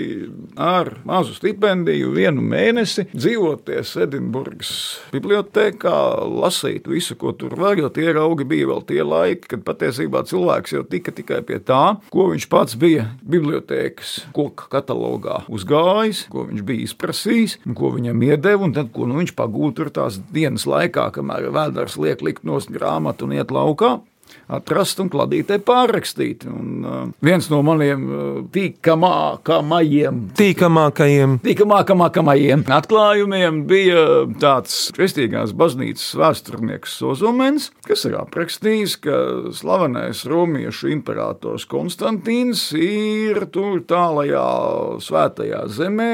ar 0.62 0.94
mazu 1.10 1.34
stipendiju 1.40 2.14
vienu 2.14 2.46
mēnesi 2.46 3.08
dzīvoties 3.16 3.96
Edinburgas 4.06 4.76
bibliotekā, 5.10 5.98
lasīt 6.46 6.86
visu, 6.86 7.18
ko 7.18 7.34
tur 7.34 7.58
var, 7.58 7.82
jo 7.82 7.90
tie 7.98 8.12
raugi 8.14 8.46
bija 8.54 8.70
vēl 8.76 8.86
tie 8.94 9.02
laiki, 9.02 9.56
kad 9.56 9.66
patiesībā 9.66 10.19
cilvēks 10.28 10.76
jau 10.76 10.84
tika 10.88 11.14
tikai 11.16 11.42
pie 11.48 11.60
tā, 11.64 12.00
ko 12.14 12.30
viņš 12.34 12.48
pats 12.52 12.78
bija 12.80 13.08
bibliotēkas 13.24 14.16
koka 14.36 14.70
katalogā 14.74 15.44
uzgājis, 15.52 16.26
ko 16.34 16.46
viņš 16.50 16.66
bija 16.68 16.88
izprasījis, 16.88 17.60
ko 17.78 17.94
viņam 17.96 18.28
iedeva, 18.30 18.64
un 18.68 18.76
tad, 18.76 18.92
ko 18.96 19.08
nu, 19.10 19.20
viņš 19.22 19.36
pagūta 19.38 19.80
tur 19.80 19.92
tās 19.96 20.20
dienas 20.34 20.68
laikā, 20.70 21.10
kamēr 21.16 21.52
vēders 21.56 22.00
liek 22.02 22.24
likt 22.26 22.48
nost 22.48 22.72
grāmatu 22.74 23.28
un 23.28 23.38
iet 23.38 23.54
laukā. 23.54 24.00
Atrast 24.50 25.00
un 25.04 25.10
kladītē 25.14 25.60
pārrakstīt. 25.66 26.46
Un, 26.50 26.70
uh, 26.84 27.02
viens 27.26 27.50
no 27.52 27.62
maniem 27.66 28.06
uh, 28.10 28.28
tīkamākajiem, 28.54 30.22
Tīkamākajiem. 30.40 31.38
tīkamākajiem 31.46 32.66
atklājumiem 32.80 33.64
bija 33.70 34.04
tāds 34.42 34.90
kristīgās 34.96 35.54
baznīcas 35.58 36.08
vēsturnieks 36.20 36.98
Ozomens, 37.10 37.70
kas 37.88 38.06
ir 38.10 38.18
aprakstījis, 38.20 38.96
ka 39.04 39.18
slavenais 39.56 40.26
romiešu 40.30 40.92
imperators 40.94 41.68
Konstantīns 41.70 42.70
ir 42.78 43.46
tur 43.54 43.84
tālajā 43.90 44.46
svētajā 45.04 45.64
zemē 45.74 46.10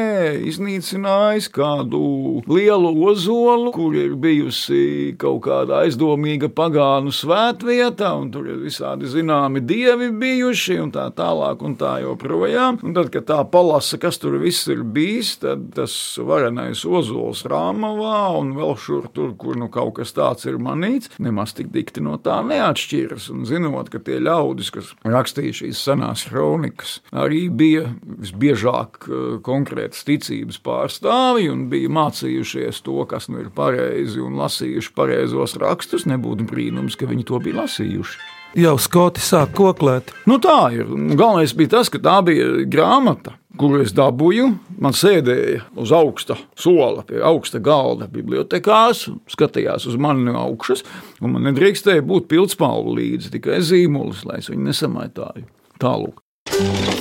iznīcinājis 0.49 1.49
kādu 1.55 2.03
lielu 2.49 2.91
ozolu, 3.09 3.71
kur 3.75 3.95
ir 3.97 4.15
bijusi 4.19 5.15
kaut 5.21 5.43
kāda 5.47 5.83
aizdomīga 5.85 6.49
pagānu 6.55 7.13
svētvieta, 7.15 8.11
un 8.25 8.31
tur 8.33 8.47
ir 8.49 8.61
visādi 8.63 9.09
zināmi 9.09 9.61
dievi 9.65 10.09
bijuši, 10.17 10.79
un 10.81 10.91
tā 10.95 11.05
tālāk, 11.15 11.61
un 11.65 11.77
tā 11.79 11.99
joprojām. 12.03 12.79
Un 12.85 12.95
tad, 12.97 13.11
kad 13.13 13.27
tā 13.29 13.39
palasa, 13.51 13.99
kas 14.01 14.17
tur 14.21 14.39
viss 14.41 14.65
ir 14.71 14.81
bijis, 14.83 15.35
tad 15.43 15.69
tas 15.77 15.93
varenais 16.17 16.81
ozols 16.85 17.45
Rāmavā 17.49 18.21
un 18.39 18.55
vēl 18.57 18.73
šur 18.81 19.09
tur, 19.15 19.33
kur 19.39 19.57
nu 19.59 19.69
kaut 19.73 19.95
kas 19.99 20.15
tāds 20.15 20.47
ir 20.49 20.57
manīts, 20.61 21.11
nemaz 21.21 21.53
tik 21.55 21.69
dikti 21.73 22.03
no 22.03 22.17
tā 22.21 22.39
neatšķiras. 22.47 23.29
Un 23.33 23.45
zinot, 23.47 23.91
ka 23.93 24.01
tie 24.03 24.17
ļaudis, 24.23 24.71
kas 24.73 24.91
rakstīja 25.05 25.59
šīs 25.61 25.83
senās 25.85 26.25
kronikas, 26.29 26.99
arī 27.15 27.45
bija 27.53 27.85
visbiežāk 28.01 29.05
eh, 29.05 29.25
konkrētas 29.45 30.05
ticības 30.07 30.59
pārstāvji 30.65 31.51
un 31.53 31.67
bija 31.71 31.91
mācījušies 31.93 32.81
to, 32.85 32.97
kas 33.09 33.29
nu 33.31 33.43
ir 33.43 33.51
pareizi 33.55 34.23
un 34.23 34.39
lasījuši 34.41 34.93
pareizos 34.97 35.57
rakstus, 35.61 36.07
nebūtu 36.09 36.47
brīnums, 36.49 36.97
ka 36.99 37.09
viņi 37.09 37.27
to 37.29 37.41
bija 37.43 37.61
lasījuši. 37.63 38.14
Jau 38.55 38.77
skoti 38.79 39.19
sāk 39.19 39.51
koklēt. 39.57 40.13
Nu, 40.29 40.37
tā 40.39 40.69
ir. 40.71 40.87
Galvenais 40.87 41.51
bija 41.57 41.73
tas, 41.73 41.89
ka 41.91 41.99
tā 41.99 42.15
bija 42.23 42.63
grāmata, 42.71 43.33
kuru 43.59 43.81
es 43.83 43.91
dabūju. 43.95 44.47
Man 44.79 44.95
sēdēja 44.95 45.65
uz 45.79 45.91
augsta 45.95 46.37
sola, 46.59 47.03
pie 47.07 47.19
augsta 47.19 47.59
galda 47.63 48.07
bibliotekās, 48.11 49.09
skatījās 49.31 49.89
uz 49.91 49.99
mani 49.99 50.29
no 50.29 50.37
augšas, 50.45 50.85
un 51.19 51.35
man 51.35 51.49
nedrīkstēja 51.49 52.05
būt 52.07 52.29
pildspalvu 52.31 52.95
līdzi, 52.95 53.33
tikai 53.35 53.59
zīmolis, 53.59 54.23
lai 54.27 54.39
es 54.39 54.51
viņu 54.51 54.69
nesamaitāju. 54.69 55.49
Tālāk. 55.83 56.21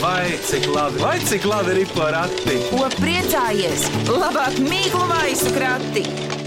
Vai 0.03 0.35
cik 0.43 0.67
labi, 0.75 1.03
vai 1.05 1.19
cik 1.23 1.47
labi 1.47 1.77
ir 1.85 1.93
porakti? 1.95 2.59
Ko 2.73 2.89
priecājies? 2.99 3.87
Labāk 4.11 4.59
mīklu 4.65 5.07
maisu 5.13 5.55
krati! 5.55 6.44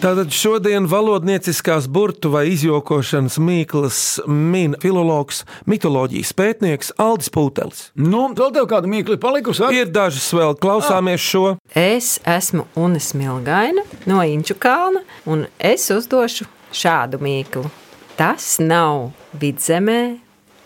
Tātad 0.00 0.30
šodien 0.32 0.86
valodnieciskās 0.88 1.84
burtu 1.92 2.30
vai 2.32 2.46
izjokošanas 2.54 3.34
mīklas 3.36 3.98
min 4.24 4.72
filologs, 4.80 5.42
mitoloģijas 5.68 6.30
pētnieks 6.38 6.94
Aldis 7.04 7.28
Pūtelis. 7.34 7.82
Nu, 8.00 8.22
vēl 8.32 8.54
tev 8.54 8.68
kāda 8.70 8.88
mīkla 8.88 9.18
palikusi? 9.20 9.60
ar? 9.66 9.76
Ir 9.76 9.92
dažas 9.92 10.30
vēl, 10.32 10.56
klausāmies 10.56 11.20
šo. 11.20 11.44
Es 11.76 12.14
esmu 12.24 12.64
Unas 12.80 13.10
Milgaina 13.12 13.84
no 14.08 14.24
Inču 14.24 14.56
kalna, 14.56 15.04
un 15.28 15.44
es 15.60 15.84
uzdošu 15.92 16.48
šādu 16.72 17.20
mīklu. 17.20 17.68
Tas 18.16 18.56
nav 18.56 19.10
vidzemē, 19.36 20.00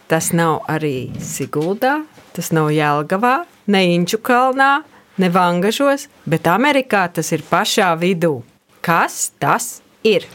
tas 0.07 0.31
nav 0.31 0.63
arī 0.71 1.11
Siguldā, 1.19 2.05
tas 2.39 2.55
nav 2.55 2.71
Jelgavā, 2.71 3.41
ne 3.67 3.87
Inču 3.99 4.23
kalnā, 4.23 4.85
ne 5.19 5.37
Vangažos, 5.43 6.07
bet 6.23 6.47
Amerikā 6.47 7.09
tas 7.19 7.35
ir 7.35 7.43
pašā 7.51 7.97
vidū. 7.99 8.45
Kas 8.85 9.33
tas 9.41 9.81
ir? 10.05 10.27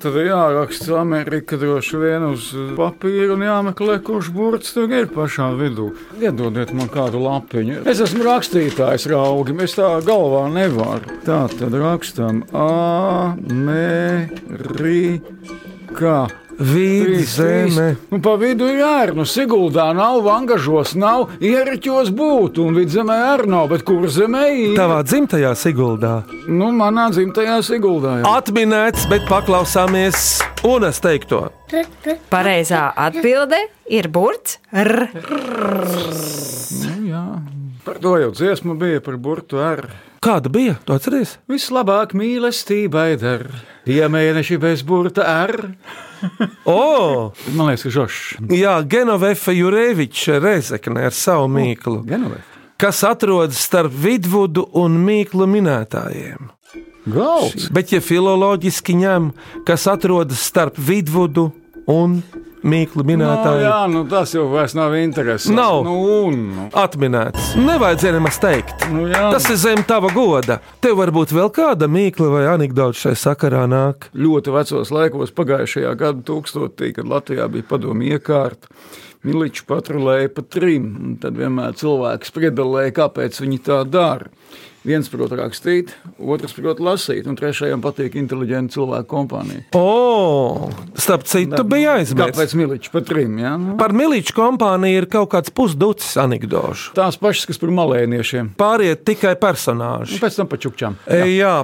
Tad 0.00 0.16
ir 0.20 0.26
jāraksta 0.28 0.98
Amerika 1.00 1.56
droši 1.60 1.96
vien 2.00 2.24
uz 2.28 2.50
papīra 2.76 3.32
un 3.32 3.44
jāmeklē, 3.44 4.04
kurš 4.04 4.28
burts 4.36 4.76
tur 4.76 4.92
ir 4.92 5.08
pašā 5.12 5.48
vidū. 5.56 5.96
Iedodiet 6.20 6.76
man 6.76 6.88
kādu 6.92 7.24
lapiņu. 7.24 7.88
Es 7.88 8.04
esmu 8.04 8.20
rakstītājs, 8.28 9.08
raugi, 9.08 9.56
es 9.64 9.72
tā 9.80 9.88
galvā 10.04 10.44
nevaru. 10.52 11.08
Tā 11.24 11.48
tad 11.56 11.72
rakstām 11.80 12.44
Amerika. 12.52 14.28
Vidzeme. 16.58 17.96
Nu, 18.10 18.20
pa 18.24 18.36
vidu 18.40 18.68
ir 18.70 18.82
ārā. 18.86 19.14
Nu, 19.16 19.26
Siguldā 19.28 19.88
nav, 19.96 20.20
vangažos 20.26 20.94
nav, 20.98 21.28
ieriķos 21.42 22.12
būtu, 22.14 22.68
un 22.68 22.78
vidzemē 22.78 23.18
arī 23.34 23.50
nav. 23.50 23.68
Bet 23.72 23.84
kur 23.86 24.06
zemē 24.10 24.44
ir? 24.52 24.76
Tavā 24.78 25.02
dzimtajā 25.06 25.54
Siguldā. 25.58 26.14
Nu, 26.48 26.70
manā 26.76 27.10
dzimtajā 27.14 27.60
Siguldā. 27.66 28.20
Jā. 28.22 28.34
Atminēts, 28.38 29.08
bet 29.10 29.26
paklausāmies 29.30 30.44
Unas 30.64 30.96
teikto. 31.04 31.50
Pareizā 32.32 32.86
atbilde 32.96 33.58
ir 33.92 34.08
burts 34.08 34.56
R. 34.72 35.10
Nu, 35.12 36.94
jā. 37.10 37.26
Par 37.84 37.98
to 38.00 38.14
jau 38.18 38.30
dziesma 38.32 38.74
bija 38.80 39.00
par 39.04 39.16
burtu 39.20 39.58
ar. 39.60 39.86
Kāda 40.24 40.48
bija? 40.48 40.78
Tu 40.88 40.94
atceries? 40.94 41.34
Vislabāk 41.52 42.14
mīlestībai 42.16 43.10
der, 43.20 43.42
ja 43.84 44.06
mēneši 44.08 44.56
bez 44.62 44.82
burta 44.86 45.26
ar. 45.44 45.52
O, 46.64 47.32
Man 47.52 47.66
liekas, 47.68 47.82
ka 47.84 47.90
žošs. 47.92 48.20
jā, 48.56 48.78
Genovefa 48.88 49.52
Jureviča 49.52 50.38
Rezekne 50.40 51.02
ar 51.04 51.12
savu 51.12 51.50
mīklu, 51.52 51.98
Genovē. 52.08 52.38
kas 52.80 53.02
atrodas 53.04 53.60
starp 53.60 53.92
vidvudu 53.92 54.64
un 54.80 54.96
mīklu 55.04 55.44
minētājiem. 55.44 56.48
Galds. 57.12 57.68
Bet, 57.76 57.92
ja 57.92 58.00
filoloģiski 58.00 58.96
ņem, 59.02 59.26
kas 59.68 59.84
atrodas 59.92 60.40
starp 60.48 60.78
vidvudu 60.80 61.50
un 61.92 62.22
mīklu 62.64 63.04
No, 63.04 63.08
minētājiem, 63.12 63.62
jā, 63.66 63.78
nu 63.92 64.02
tas 64.10 64.32
jau 64.34 64.46
vairs 64.52 64.74
nav 64.76 64.94
interesants. 64.98 65.52
Nav. 65.54 65.82
Nu, 65.86 65.94
un, 66.24 66.40
nu. 66.56 66.66
atminēts. 66.80 67.52
Nevajadzēja 67.60 68.16
nemaz 68.16 68.38
teikt. 68.42 68.86
Nu, 68.92 69.06
jā. 69.12 69.26
Tas 69.34 69.48
ir 69.52 69.60
zem 69.60 69.84
tava 69.88 70.10
goda. 70.14 70.58
Tev 70.84 70.98
varbūt 71.02 71.34
vēl 71.36 71.52
kāda 71.54 71.88
mīkla 71.90 72.30
vai 72.32 72.44
anekdote 72.54 72.98
šai 73.02 73.14
sakarā 73.20 73.64
nāk. 73.70 74.08
ļoti 74.16 74.54
vecos 74.54 74.92
laikos, 74.94 75.34
pagājušajā 75.36 75.94
gadu 76.00 76.24
tūkstotī, 76.32 76.92
kad 76.96 77.08
Latvijā 77.10 77.48
bija 77.52 77.68
padomu 77.68 78.08
iekārta. 78.08 78.70
Miličs 79.24 79.64
patrulēja 79.64 80.28
pa 80.36 80.42
trim, 80.44 80.90
un 81.00 81.16
tad 81.20 81.38
vienmēr 81.40 81.72
cilvēks 81.80 82.28
spriedzelēja, 82.28 82.92
kāpēc 82.98 83.38
viņi 83.40 83.60
tā 83.64 83.78
dara. 83.88 84.28
Viens 84.84 85.08
prot 85.08 85.32
rakstīt, 85.32 85.94
otrs 86.20 86.52
prot 86.52 86.80
lasīt, 86.84 87.24
un 87.24 87.38
trešajam 87.40 87.80
patīk 87.80 88.18
inteliģenta 88.20 88.74
cilvēku 88.76 89.08
kompānija. 89.08 89.62
O, 89.80 90.68
starp 91.00 91.24
citu, 91.24 91.62
bija 91.64 91.94
aizmirsts. 92.02 92.36
Kāpēc 92.36 92.52
Miličs 92.60 92.92
pa 92.92 93.00
trim? 93.00 93.38
Ja? 93.40 93.54
Nu, 93.56 93.78
Par 93.80 93.94
Miliču 93.96 94.34
kompāniju 94.36 95.00
ir 95.00 95.06
kaut 95.08 95.30
kāds 95.32 95.48
pusducis 95.56 96.18
anekdošu. 96.20 96.92
tās 96.98 97.16
pašas, 97.16 97.46
kas 97.48 97.62
par 97.62 97.72
malēniešiem. 97.72 98.52
Pāriet 98.60 99.06
tikai 99.08 99.32
Un 99.38 99.40
personāži. 99.40 100.20
pēc 100.20 100.36
tam 100.36 100.50
pa 100.52 100.60
čukčām. 100.60 100.98
E, 101.08 101.22
jā. 101.38 101.54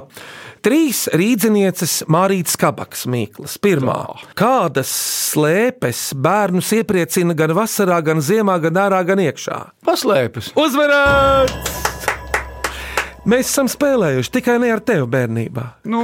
Trīs 0.65 1.05
rīznieces 1.13 2.01
Mārītas 2.09 2.57
Kabaks 2.57 3.05
mīklas. 3.09 3.59
Pirmā. 3.61 3.99
Kādas 4.37 4.89
slēpes 5.33 6.11
bērnus 6.17 6.73
iepriecina 6.73 7.37
gan 7.37 7.53
vasarā, 7.57 8.01
gan 8.05 8.17
ziemā, 8.21 8.57
gan 8.65 8.81
ārā, 8.81 9.05
gan 9.05 9.21
iekšā? 9.29 9.61
Paslēpes. 9.85 10.51
Uzvarēts! 10.57 12.10
Mēs 13.21 13.51
esam 13.51 13.67
spēlējuši 13.69 14.31
tikai 14.33 14.55
ne 14.63 14.71
ar 14.73 14.79
tevi 14.81 15.05
bērnībā. 15.13 15.65
Nu, 15.93 16.01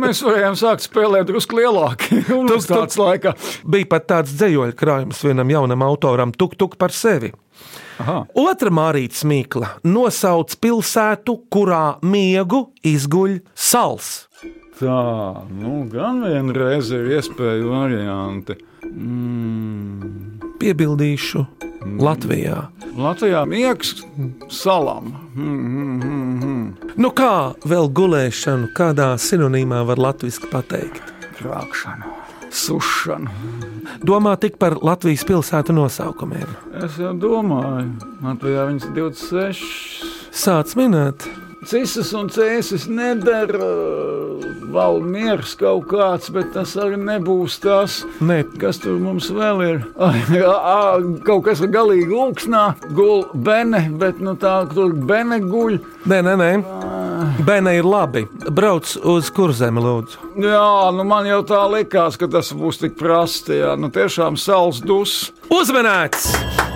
mēs 0.00 0.22
varējām 0.24 0.54
sākt 0.56 0.86
spēlēt 0.86 1.28
drusku 1.28 1.58
lielāku. 1.58 2.22
Universitātes 2.40 2.96
laikā. 3.00 3.34
Bija 3.68 3.90
pat 3.92 4.06
tāds 4.08 4.32
dzējoļu 4.38 4.76
krājums 4.78 5.20
vienam 5.26 5.52
jaunam 5.52 5.84
autoram, 5.84 6.32
tuk 6.32 6.56
tuk 6.56 6.78
par 6.80 6.96
sevi. 6.96 7.34
Aha. 8.00 8.22
Otra 8.40 8.72
Mārītas 8.72 9.24
mīkla 9.28 9.74
nosauc 9.84 10.56
pilsētu, 10.60 11.36
kurā 11.52 11.98
miegu 12.04 12.66
izguļ 12.84 13.38
sals. 13.52 14.10
Tā, 14.80 14.96
nu, 15.52 15.78
gan 15.92 16.24
vienreiz 16.24 16.88
ir 16.92 17.08
iespēja 17.16 17.68
varianti. 17.68 18.58
Mm. 18.88 20.56
Piebildīšu 20.60 21.44
Latvijā. 22.00 22.66
Latvijā 22.96 23.42
miegs 23.48 23.94
salām. 24.52 25.12
Mm, 25.34 25.56
mm, 25.56 25.96
mm, 26.02 26.44
mm. 26.44 26.92
Nu 27.00 27.10
kā 27.16 27.54
vēl 27.68 27.90
gulēšanu, 27.92 28.70
kādā 28.76 29.12
sinonīmā 29.20 29.82
var 29.88 30.00
latviešu 30.00 30.50
pateikt? 30.52 31.14
Krākšana, 31.36 32.12
sušana. 32.50 33.32
Domā 34.06 34.34
tik 34.40 34.58
par 34.60 34.78
Latvijas 34.82 35.24
pilsētu 35.28 35.76
nosaukumiem. 35.76 36.48
Es 36.82 36.96
jau 37.00 37.12
domāju, 37.20 37.92
Latvijā 38.24 38.68
viņas 38.70 38.88
ir 38.88 38.94
26. 38.98 40.14
Sāc 40.36 40.72
minēt, 40.78 41.28
Cisas 41.66 42.12
un 42.14 42.28
cēsis 42.30 42.84
nedara 42.86 43.66
vēl 44.70 45.00
miers 45.02 45.54
kaut 45.58 45.88
kāds, 45.90 46.28
bet 46.34 46.52
tas 46.54 46.76
arī 46.78 46.98
nebūs 47.00 47.56
tas. 47.62 47.96
ne, 48.20 48.42
Kas 48.60 48.78
tur 48.82 49.00
mums 49.02 49.26
vēl 49.34 49.62
ir? 49.66 49.80
Kaut 51.26 51.42
kas 51.48 51.62
ir 51.64 51.72
galīgi 51.74 52.06
lūksnā, 52.12 52.62
gulēta 52.94 53.40
bene, 53.48 53.82
bet 53.98 54.20
nu, 54.22 54.36
tā 54.38 54.60
tur 54.72 54.94
bene 54.94 55.40
guļ. 55.42 55.80
nē, 56.06 56.22
nē, 56.28 56.36
nē. 56.42 56.50
Bērnai 57.46 57.76
ir 57.80 57.86
labi. 57.88 58.26
Brauc 58.52 58.92
uz 59.08 59.30
kurzemi, 59.34 59.80
lūdzu. 59.82 60.22
Jā, 60.44 60.92
nu 60.94 61.04
man 61.08 61.26
jau 61.26 61.40
tā 61.48 61.64
likās, 61.72 62.18
ka 62.20 62.28
tas 62.30 62.52
būs 62.52 62.82
tik 62.84 62.98
prasti. 63.00 63.58
Jā, 63.62 63.74
nu 63.80 63.90
tiešām 63.90 64.36
sals 64.38 64.82
dus. 64.84 65.18
Uzmanēts! 65.50 66.75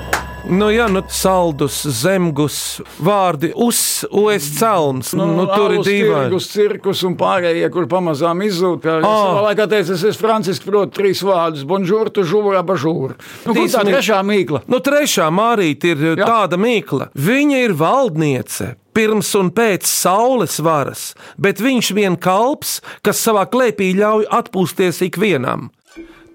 Nu, 0.51 0.67
jā, 0.75 0.89
nu, 0.91 0.99
saldus, 1.15 1.77
zemgus, 2.01 2.81
vārdi 2.99 3.53
uz, 3.55 4.03
os 4.11 4.49
celns. 4.59 5.13
Nu, 5.15 5.29
nu, 5.31 5.45
tur 5.47 5.77
ir 5.77 5.85
dīvaini. 5.87 6.27
Tirgus, 6.27 6.49
cirkus 6.51 7.03
un 7.07 7.15
pārējie, 7.21 7.69
kur 7.71 7.87
pamazām 7.91 8.43
izzūd. 8.43 8.81
Kā 8.83 8.97
oh. 8.99 9.07
savā 9.07 9.45
laikā 9.47 9.69
teicu, 9.71 9.95
es 9.95 10.05
esmu 10.11 10.27
Francisks, 10.27 10.67
protu 10.67 10.99
trīs 10.99 11.23
vārdus- 11.23 11.63
bonžūr, 11.71 12.11
tu 12.17 12.27
žūra, 12.27 12.65
bažūra. 12.67 13.15
Nu, 13.47 13.55
kur 13.55 13.71
tā 13.71 13.87
trešā 13.87 14.19
mīkla? 14.27 14.65
Nu, 14.67 14.83
trešā 14.83 15.31
mārīte 15.31 15.95
ir 15.95 16.05
jā. 16.19 16.27
tāda 16.27 16.59
mīkla. 16.59 17.13
Viņa 17.15 17.65
ir 17.69 17.77
valdniece. 17.79 18.75
Pirms 18.91 19.31
un 19.39 19.53
pēc 19.55 19.87
saules 19.87 20.59
varas, 20.59 21.13
bet 21.39 21.63
viņš 21.63 21.93
vien 21.95 22.17
kalps, 22.19 22.81
kas 23.07 23.23
savā 23.23 23.47
klēpī 23.47 23.93
ļauj 23.95 24.27
atpūsties 24.27 24.99
ikvienam. 25.07 25.71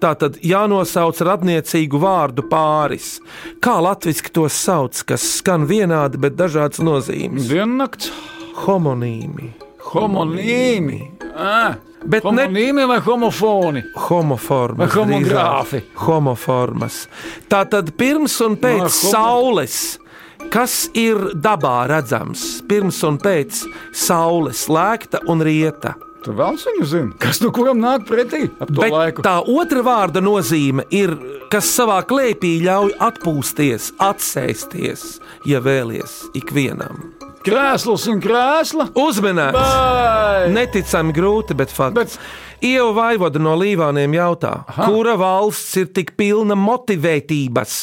Tā 0.00 0.12
tad 0.20 0.36
jānosauc 0.44 1.16
radniecīgu 1.24 1.96
vārdu 2.02 2.44
pāris. 2.50 3.18
Kā 3.64 3.78
latviešu 3.80 4.28
to 4.36 4.44
sauc, 4.52 4.98
kas 5.08 5.24
skan 5.38 5.64
vienādi, 5.66 6.20
bet 6.20 6.36
dažādas 6.36 6.82
nozīmes? 6.84 7.48
Diennakts, 7.48 8.10
Homonīmi. 8.66 9.52
homonīmi. 9.92 11.00
Ah, 11.36 11.76
Bet 12.06 12.24
ne 12.24 12.44
homonīmi 12.46 12.84
vai 12.88 12.98
homofoni? 13.00 13.82
homoformas. 14.08 14.78
Vai 14.78 14.86
homogrāfi? 14.94 15.82
Homoformas. 16.06 17.06
Tā 17.48 17.64
tad 17.68 17.96
pirms 17.96 18.40
un 18.46 18.56
pēc 18.56 18.80
Nā, 18.84 18.90
homo- 18.90 19.10
saules. 19.12 19.98
Kas 20.50 20.88
ir 20.94 21.16
dabā 21.34 21.88
redzams 21.88 22.62
pirms 22.68 23.02
un 23.08 23.16
pēc 23.18 23.64
saules, 23.92 24.66
lēkta 24.68 25.20
un 25.28 25.40
rieta? 25.42 25.94
Tu 26.26 26.32
vēl 26.34 26.56
viņu 26.58 26.86
zini, 26.90 27.12
kas 27.22 27.38
nu 27.38 27.52
kuram 27.54 27.78
nāk 27.78 28.02
pretī 28.08 28.48
ap 28.58 28.66
to 28.72 28.80
Bet 28.82 28.90
laiku? 28.90 29.22
tā 29.22 29.36
otra 29.46 29.82
vārda 29.86 30.18
nozīme 30.24 30.82
ir, 30.90 31.12
kas 31.52 31.68
savā 31.70 32.00
klēpī 32.08 32.56
ļauj 32.66 32.96
atpūsties, 33.06 33.92
atsēsties, 34.02 35.04
ja 35.46 35.60
vēlies 35.62 36.24
ikvienam. 36.34 37.12
Krēsls 37.46 38.08
un 38.10 38.18
krēsla. 38.18 38.88
Uzmanīts! 38.98 39.54
Vai! 39.54 40.48
Neticami 40.50 41.14
grūti, 41.14 41.54
bet 41.54 41.70
fakts. 41.70 41.94
Bet- 41.94 42.18
Ieva 42.66 42.90
Vaivoda 42.96 43.38
no 43.38 43.52
Līvāniem 43.60 44.14
jautā, 44.16 44.64
Aha. 44.66 44.86
kura 44.88 45.12
valsts 45.20 45.76
ir 45.76 45.90
tik 45.94 46.14
pilna 46.16 46.56
motivētības, 46.58 47.74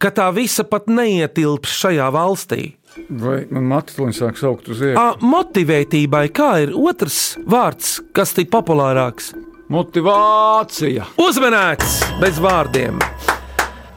ka 0.00 0.10
tā 0.10 0.30
visa 0.34 0.64
pat 0.64 0.88
neietilps 0.88 1.70
šajā 1.84 2.08
valstī? 2.10 2.72
Vai 3.22 3.42
man 3.50 3.68
matuliņš 3.72 4.20
sāk 4.22 4.40
saukt 4.40 4.68
uz 4.72 4.82
iekšā? 4.84 5.00
A, 5.00 5.16
motivētībai 5.24 6.26
kā 6.34 6.52
ir 6.66 6.74
otrs 6.76 7.38
vārds, 7.48 7.98
kas 8.16 8.36
ir 8.36 8.50
populārāks? 8.52 9.32
Motivācija. 9.72 11.08
Uzmanēts 11.22 12.02
bez 12.20 12.42
vārdiem! 12.42 13.00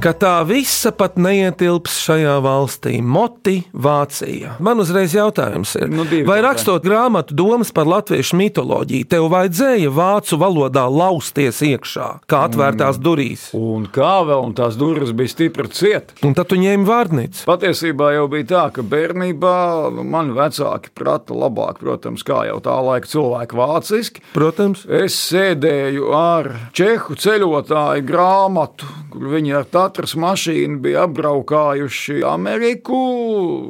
Ka 0.05 0.11
tā 0.13 0.35
visa 0.45 0.91
pat 0.93 1.15
neietilps 1.17 1.95
šajā 2.05 2.35
valstī. 2.45 2.99
Motivācija. 3.01 4.51
Man 4.61 4.77
uzreiz 4.83 5.15
jautājums 5.17 5.71
ir, 5.79 5.87
Nu, 5.89 6.03
divi 6.05 6.27
vai 6.29 6.43
rakstot 6.45 6.83
grāmatu 6.85 7.33
domas 7.33 7.71
par 7.73 7.87
latviešu 7.89 8.37
mitoloģiju, 8.37 9.07
tev 9.09 9.25
vajadzēja 9.33 9.89
vācu 9.89 10.37
valodā 10.37 10.83
lausties 10.93 11.63
iekšā, 11.65 12.09
kā 12.29 12.43
atvērtās 12.45 12.99
durvis, 13.01 13.47
Un 13.57 13.87
kā 13.89 14.19
vēl, 14.27 14.43
un 14.45 14.53
tās 14.53 14.77
durvis 14.77 15.09
bija 15.09 15.31
stipri 15.33 15.71
ciet. 15.73 16.13
un 16.21 16.35
tad 16.37 16.51
tu 16.53 16.59
ņēmi 16.61 16.85
vārnīcu? 16.85 17.41
Patiesībā 17.49 18.11
jau 18.13 18.27
bija 18.29 18.45
tā, 18.51 18.63
ka 18.77 18.85
bērnībā 18.85 19.55
nu, 19.95 20.05
mani 20.05 20.37
vecāki 20.37 20.93
prata 20.93 21.33
labāk, 21.33 21.79
protams, 21.81 22.21
kā 22.21 22.43
jau 22.51 22.59
tā 22.61 22.77
laika 22.77 23.09
cilvēki 23.09 23.57
vāciski. 23.57 24.21
Protams, 24.37 24.85
Es 24.85 25.17
sēdēju 25.31 26.13
ar 26.13 26.51
čehu 26.77 27.17
ceļotāju 27.17 28.05
grāmatu, 28.05 28.85
kur 29.09 29.33
viņi 29.33 29.57
ar 29.57 29.65
Tatras 29.95 30.17
mašīnu 30.19 30.81
bija 30.83 31.05
apbraukājuši 31.07 32.17
Ameriku, 32.27 32.97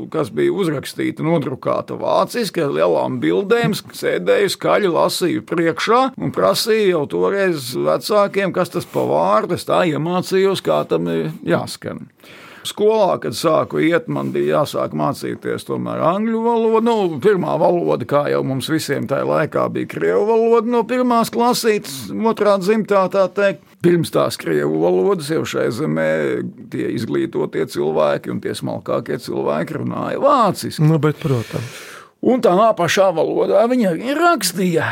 kas 0.10 0.32
bija 0.34 0.56
uzrakstīta, 0.58 1.22
nodrukāta 1.22 1.94
vāciski 2.02 2.64
ar 2.66 2.72
lielām 2.74 3.20
bildēm. 3.22 3.76
Sēdēju 3.78 4.50
skaļi, 4.56 4.90
lasīju 4.96 5.44
priekšā 5.46 6.00
un 6.18 6.34
prasīju 6.34 6.88
jau 6.96 7.04
toreiz 7.12 7.68
vecākiem, 7.78 8.56
kas 8.58 8.74
tas 8.74 8.90
pa 8.90 9.04
vārdu. 9.06 9.54
Es 9.54 9.68
tā 9.70 9.84
iemācījos, 9.92 10.66
kā 10.66 10.80
tam 10.90 11.12
ir 11.14 11.30
jāskan. 11.46 12.08
Skolā, 12.66 13.20
kad 13.22 13.38
sāku 13.38 13.84
iet, 13.86 14.10
man 14.10 14.32
bija 14.34 14.64
jāsāk 14.64 14.98
mācīties 14.98 15.68
tomēr 15.68 16.02
angļu 16.10 16.42
valodu. 16.42 16.82
Nu, 16.88 16.96
pirmā 17.22 17.54
valoda, 17.62 18.10
kā 18.10 18.24
jau 18.34 18.42
mums 18.50 18.72
visiem 18.74 19.06
tajā 19.06 19.30
laikā, 19.30 19.68
bija 19.78 19.94
krievu 19.94 20.26
valoda 20.32 20.74
no 20.74 20.82
pirmās 20.90 21.30
klasītes, 21.30 22.08
otrā 22.10 22.58
dzimtā 22.66 23.06
tā 23.14 23.30
teikt. 23.30 23.75
Pirms 23.86 24.14
tās 24.14 24.40
krievu 24.42 24.80
valodas 24.82 25.30
jau 25.30 25.44
šai 25.48 25.68
zemē 25.76 26.10
tie 26.74 26.90
izglītotie 26.96 27.68
cilvēki 27.70 28.34
un 28.34 28.42
tie 28.42 28.56
smalkākie 28.58 29.20
cilvēki 29.22 29.80
runāja 29.80 30.22
vāciski. 30.24 30.84
nu, 30.86 30.98
bet, 31.02 31.20
protams. 31.22 31.84
Un 32.26 32.42
tā 32.42 32.56
pašā 32.74 33.12
valodā 33.14 33.62
viņa 33.70 33.94
rakstīja. 34.18 34.88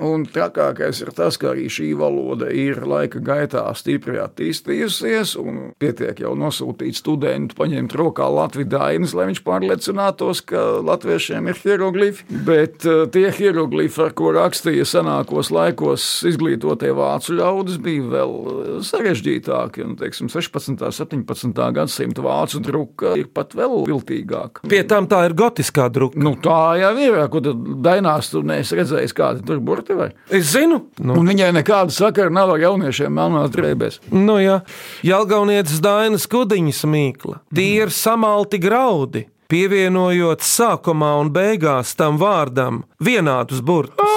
Un 0.00 0.24
trakākais 0.28 1.02
ir 1.02 1.12
tas, 1.16 1.36
ka 1.40 1.52
arī 1.52 1.66
šī 1.72 1.90
valoda 1.98 2.48
ir 2.48 2.80
laika 2.88 3.20
gaitā 3.22 3.64
stipri 3.76 4.18
attīstījusies, 4.22 5.34
un 5.40 5.60
pietiek 5.82 6.22
jau 6.22 6.32
nosūtīt 6.38 6.96
studentu, 6.98 7.56
paņemt 7.58 7.96
rokā 7.98 8.28
Latvijas 8.32 8.70
dainas, 8.72 9.14
lai 9.16 9.28
viņš 9.30 9.42
pārliecinātos, 9.46 10.42
ka 10.48 10.62
latviešiem 10.86 11.50
ir 11.50 11.60
hieroglifi. 11.62 12.26
Bet 12.46 12.86
eh, 12.88 13.04
tie 13.12 13.28
hieroglifi, 13.34 14.00
ar 14.06 14.14
ko 14.16 14.32
rakstīja 14.36 14.86
senākos 14.88 15.52
laikos 15.54 16.06
izglītotie 16.28 16.92
vācu 16.96 17.36
ļaudis, 17.38 17.80
bija 17.82 18.06
vēl 18.16 18.36
eh, 18.38 18.72
sarežģītāki. 18.86 19.84
Un, 19.86 19.96
teiksim, 20.00 20.30
16. 20.32 20.76
un 20.78 20.96
17. 20.96 21.62
gadsimta 21.76 22.24
vācu 22.24 22.62
druka 22.62 23.16
ir 23.20 23.28
pat 23.34 23.56
vēl 23.58 23.84
viltīgāka. 23.90 24.66
Pie 24.70 24.82
tam 24.88 25.08
tā 25.10 25.24
ir 25.28 25.36
gotiskā 25.38 25.88
druka. 25.92 26.20
Nu, 26.22 26.36
tā 26.42 26.62
jau 26.80 26.94
ir. 27.02 27.20
Tad 27.42 27.64
dainās 27.82 28.28
tu 28.32 28.42
neesi 28.46 28.76
redzējis, 28.78 29.14
kāda 29.16 29.42
tur 29.46 29.58
burti 29.82 29.94
vai? 29.98 30.10
Es 30.30 30.52
zinu, 30.52 30.86
nu, 31.02 31.16
Un 31.18 31.26
viņai 31.28 31.50
nekāda 31.58 31.92
sakara 31.92 32.30
nav 32.30 32.54
ar 32.54 32.60
jauniešiem 32.62 33.12
melnās 33.12 33.50
drēbēs. 33.50 34.00
nu 34.10 34.38
jā, 34.38 34.60
Jelgaunietis 35.02 35.80
Dainas 35.82 36.26
Kudiņas 36.26 36.84
mīkla. 36.86 37.40
Tie 37.54 37.82
ir 37.82 37.90
samalti 37.90 38.58
graudi. 38.58 39.26
Pievienojot 39.52 40.40
sākumā 40.40 41.20
un 41.20 41.28
beigās 41.30 41.94
tam 41.94 42.16
vārdam 42.16 42.84
vienādus 43.04 43.60
burtus, 43.60 44.08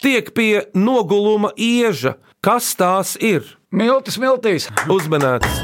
tiek 0.00 0.30
pie 0.32 0.62
noguluma 0.74 1.50
ieža. 1.56 2.14
Kas 2.40 2.70
tās 2.78 3.16
ir? 3.20 3.44
Miltis, 3.70 4.16
miltīs. 4.16 4.70
Uzmanēts! 4.88 5.60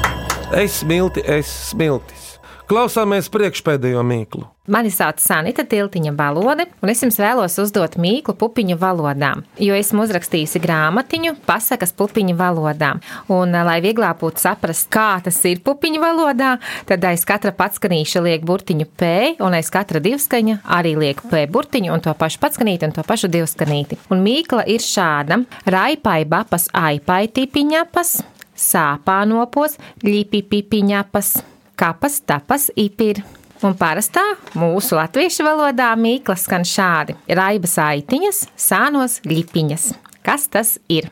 Es 0.53 0.83
smilti, 0.83 1.23
es 1.25 1.49
smiltis. 1.71 2.34
Klausāmies 2.65 3.27
priekšpēdējo 3.29 4.01
mīklu. 4.01 4.47
Mani 4.73 4.89
sauc 4.89 5.19
Sanita 5.21 5.61
Tiltiņa 5.69 6.09
Balode, 6.17 6.63
un 6.81 6.89
es 6.89 7.03
jums 7.03 7.19
vēlos 7.21 7.59
uzdot 7.61 7.93
mīklu 8.01 8.33
pupiņu 8.41 8.79
valodā, 8.81 9.35
jo 9.61 9.77
esmu 9.77 10.07
uzrakstījusi 10.07 10.63
grāmatiņu 10.63 11.35
pasakas 11.45 11.93
pupiņu 11.93 12.33
valodā. 12.39 12.95
Un, 13.29 13.53
lai 13.53 13.77
vieglāk 13.85 14.17
būtu 14.23 14.41
saprast, 14.47 14.89
kā 14.89 15.21
tas 15.21 15.37
ir 15.45 15.61
pupiņu 15.61 16.01
valodā, 16.01 16.55
tad 16.89 17.05
aiz 17.05 17.21
katra 17.29 17.53
patskanīša 17.53 18.25
liek 18.25 18.49
burtiņu 18.49 18.89
P, 18.97 19.13
un 19.45 19.61
aiz 19.61 19.69
katra 19.69 20.01
divskaņa 20.01 20.63
arī 20.65 20.97
liek 21.05 21.21
P 21.29 21.45
burtiņu, 21.45 21.93
un 21.93 22.01
to 22.01 22.17
pašu 22.17 22.41
patskanīti, 22.41 22.89
un 22.89 22.97
to 22.97 23.05
pašu 23.05 23.29
divskanīti. 23.29 24.01
Un 24.09 24.25
mīkla 24.25 24.65
ir 24.65 24.81
šāda: 24.81 25.43
Raipai 25.69 26.23
bapas 26.25 26.71
aipai 26.73 27.27
tipiņapas, 27.29 28.23
sāpā 28.57 29.21
nopos, 29.29 29.77
ļipi 30.01 30.41
pipiņapas, 30.49 31.37
kapas 31.77 32.21
tapas 32.25 32.69
ipir. 32.75 33.23
Un 33.63 33.73
parastā 33.79 34.21
mūsu 34.59 34.97
latviešu 34.99 35.45
valodā 35.47 35.93
mīklas 35.97 36.43
skan 36.45 36.65
šādi: 36.67 37.15
raibas 37.39 37.77
aitiņas, 37.81 38.41
sānos 38.59 39.21
lipiņas. 39.25 39.91
Kas 40.25 40.49
tas 40.51 40.77
ir? 40.91 41.11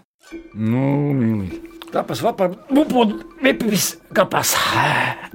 Nu, 0.54 1.14
mīlīgi. 1.14 1.73
Tāpēc 1.94 2.22
bupot, 2.74 3.12
vipis, 3.44 3.92
kapas. 4.18 4.56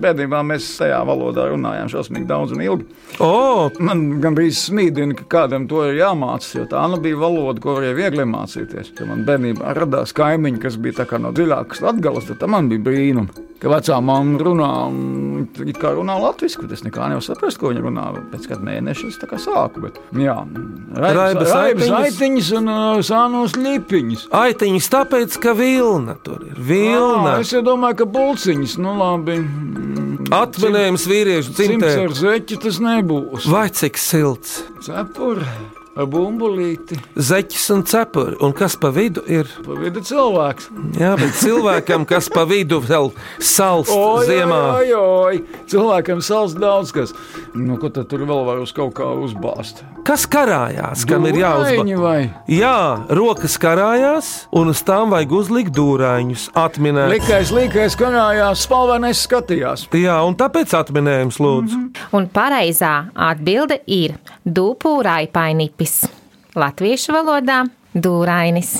Bērnībā 0.02 0.40
mēs 0.46 0.66
tajā 0.80 0.98
valodā 1.06 1.44
runājām 1.52 1.90
šausmīgi 1.92 2.26
daudz 2.26 2.54
un 2.56 2.62
ilgi. 2.64 2.86
O, 3.22 3.68
Man 3.82 4.04
gan 4.22 4.34
bija 4.34 4.54
smīdini, 4.54 5.14
ka 5.20 5.26
kādam 5.36 5.68
to 5.70 5.84
ir 5.86 6.00
jāmācās, 6.00 6.50
jo 6.56 6.64
tā 6.70 6.82
nu 6.90 6.98
bija 7.02 7.18
valoda, 7.20 7.62
ko 7.62 7.76
varēja 7.78 7.96
viegli 7.98 8.26
mācīties. 8.26 8.90
Kad 8.98 9.10
man 9.10 9.22
bērnībā 9.28 9.74
radās 9.78 10.14
kaimiņi, 10.18 10.62
kas 10.62 10.78
bija 10.82 11.06
no 11.22 11.30
dziļākas 11.36 11.82
latgales, 11.84 12.26
tad 12.30 12.42
tā 12.42 12.50
man 12.50 12.70
bija 12.72 12.84
brīnums. 12.88 13.44
Ka 13.58 13.72
vecā 13.72 13.96
mamma 13.98 14.38
runā, 14.38 14.68
kā 15.82 15.90
runā 15.96 16.14
latviešu, 16.22 16.62
bet 16.62 16.76
es 16.76 16.84
nekā 16.86 17.08
nevaru 17.10 17.26
saprast, 17.26 17.58
ko 17.58 17.72
viņa 17.72 17.82
runā. 17.82 18.04
Pēc 18.30 18.46
kāda 18.52 18.66
mēneša 18.68 19.08
es 19.10 19.18
tā 19.18 19.26
kā 19.30 19.40
sāku. 19.42 19.82
Bet, 19.82 19.98
jā, 20.14 20.36
Raibas 20.94 21.50
raibas 21.50 21.90
aitiņas. 21.90 22.06
aitiņas 22.06 22.52
un 22.60 22.70
uh, 22.70 23.02
sānos 23.02 23.58
lipiņas. 23.58 24.28
aitiņas 24.30 24.90
tāpēc, 24.94 25.40
ka 25.42 25.56
vilna 25.58 26.14
tur 26.22 26.46
ir. 26.46 26.47
Vilna. 26.56 27.36
Ā, 27.36 27.40
Es 27.42 27.52
jau 27.52 27.62
domāju, 27.66 27.96
ka 28.02 28.06
bulciņas, 28.14 28.78
nu 28.82 28.94
labi. 28.98 29.38
Atminējums 30.34 31.04
vīriešu 31.08 31.54
Cimds 31.56 31.84
dzimtē. 31.84 31.92
ar 32.04 32.14
zeķi 32.18 32.58
tas 32.62 32.78
nebūs. 32.84 33.46
Vai 33.48 33.68
cik 33.70 33.96
silts? 34.00 34.62
Cepuri 34.84 35.46
bumbulīti. 36.06 36.98
Zeķis 37.16 37.66
un 37.74 37.82
cepuri. 37.88 38.36
Un 38.44 38.52
kas 38.56 38.76
pa 38.78 38.90
vidu 38.94 39.22
ir? 39.26 39.48
Pa 39.64 39.76
vidu 39.80 40.02
cilvēks. 40.04 40.68
Jā, 41.00 41.14
bet 41.18 41.34
cilvēkam, 41.40 42.06
kas 42.08 42.28
pa 42.32 42.44
vidu 42.48 42.80
vēl 42.84 43.10
salst 43.40 43.92
ziemā. 44.28 44.60
oi, 44.78 44.92
oi. 44.94 45.42
Cilvēkam 45.68 46.22
sals 46.22 46.54
daudz 46.58 46.92
kas. 46.94 47.14
Nu, 47.54 47.76
ko 47.80 47.90
tad 47.90 48.08
tur 48.12 48.22
vēl 48.28 48.44
var 48.46 48.62
uz 48.62 48.72
kaut 48.76 48.94
kā 48.98 49.08
uzbāzt? 49.18 49.82
Kas 50.06 50.24
karājās, 50.30 51.04
kam 51.08 51.26
ir 51.28 51.40
jāuzbāž? 51.42 51.74
Dūraini 51.74 51.98
vai? 52.00 52.30
Jā, 52.48 53.06
rokas 53.12 53.58
karājās, 53.60 54.30
un 54.56 54.70
uz 54.72 54.80
tām 54.86 55.12
vajag 55.12 55.34
uzlikt 55.40 55.74
dūrāņus, 55.76 56.48
atminēt. 56.56 57.10
Likais, 57.12 57.52
likais, 57.52 57.96
kanājās, 57.98 58.62
spalvenais 58.64 59.20
skatījās. 59.26 59.88
Jā, 59.98 60.20
un 60.24 60.38
tāpēc 60.38 60.72
atminējums 60.78 61.40
lūdzu. 61.42 61.76
Mm 61.76 61.90
-hmm. 61.90 62.08
Un 62.16 62.28
pareizā 62.32 62.94
atbilde 63.14 63.80
ir 63.86 64.16
dūpūraipainipis. 64.46 65.87
Latviešu 66.58 67.14
valodā 67.14 67.64
dūrainis. 67.94 68.72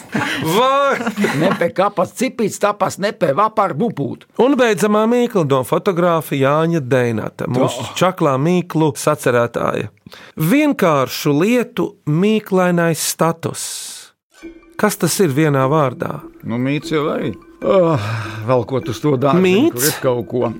Vai? 0.54 1.10
Nepe 1.40 1.70
kapas 1.76 2.12
cipīts, 2.18 2.58
tapas 2.62 2.98
nepe 3.02 3.32
vapar 3.36 3.74
bupūt. 3.78 4.26
Un 4.42 4.56
beidzamā 4.58 5.04
mīkla 5.10 5.44
no 5.48 5.62
fotografa 5.66 6.36
Jāņa 6.38 6.82
Deinata, 6.84 7.48
mūsu 7.50 7.88
čaklā 7.98 8.36
mīklu 8.40 8.92
sacerētāja. 8.98 9.90
Vienkāršu 10.38 11.34
lietu 11.40 11.90
mīklainais 12.08 13.02
status. 13.12 13.64
Kas 14.78 14.94
tas 14.94 15.16
ir 15.24 15.32
vienā 15.34 15.64
vārdā? 15.70 16.20
Nu, 16.46 16.58
mīts 16.62 16.92
jau 16.94 17.08
arī. 17.10 17.32
Oh, 17.66 17.98
vēl 18.46 18.60
ko 18.70 18.78
tu 18.86 18.94
to 18.94 19.16
dari? 19.18 19.40
Mīts? 19.42 19.96
Kaut 19.98 20.28
ko. 20.30 20.52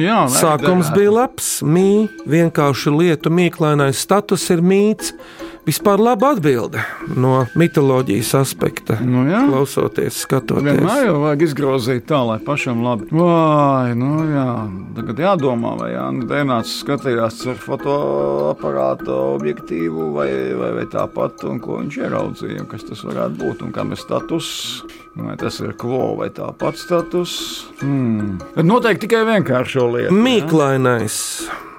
Jā, 0.00 0.22
Sākums 0.32 0.88
bija 0.94 1.12
labs, 1.12 1.58
mī, 1.60 2.06
vienkārši 2.24 2.94
lietu 2.94 3.32
mīklainais 3.36 4.00
status 4.00 4.48
ir 4.54 4.64
mīts. 4.64 5.12
Vispār 5.66 5.98
laba 5.98 6.28
atbilde 6.30 6.78
no 7.18 7.40
mitoloģijas 7.58 8.28
aspekta. 8.38 9.00
Nu, 9.02 9.24
jā. 9.26 9.40
Klausoties, 9.48 10.20
skatoties. 10.22 10.68
Vienmēr 10.68 11.08
jau 11.08 11.16
vajag 11.24 11.42
izgrozīt 11.42 12.04
tā, 12.06 12.20
lai 12.28 12.36
pašam 12.46 12.84
labi. 12.86 13.08
Vai, 13.10 13.96
nu 13.98 14.12
jā, 14.30 14.44
tagad 14.94 15.22
jādomā, 15.24 15.72
vai 15.80 15.88
Jānis 15.90 16.28
Dēnāts 16.30 16.76
skatījās 16.84 17.40
ar 17.50 17.58
fotoaparātu 17.64 19.10
objektīvu 19.10 20.12
vai, 20.14 20.28
vai, 20.54 20.70
vai 20.78 20.86
tāpat, 20.92 21.42
un 21.50 21.58
ko 21.64 21.80
viņš 21.80 21.98
ieraudzīja, 22.04 22.68
kas 22.70 22.86
tas 22.86 23.02
varētu 23.08 23.42
būt, 23.42 23.66
un 23.66 23.74
kam 23.74 23.90
ir 23.90 23.98
status. 23.98 24.52
Vai 25.16 25.36
tas 25.40 25.60
ir 25.64 25.72
kvo 25.80 26.10
vai 26.18 26.28
tāpat 26.34 26.76
status? 26.76 27.32
Hmm. 27.80 28.36
Noteikti 28.60 29.06
tikai 29.06 29.22
vienkāršo 29.24 29.86
lietu. 29.94 30.16
Mīklainais. 30.26 31.16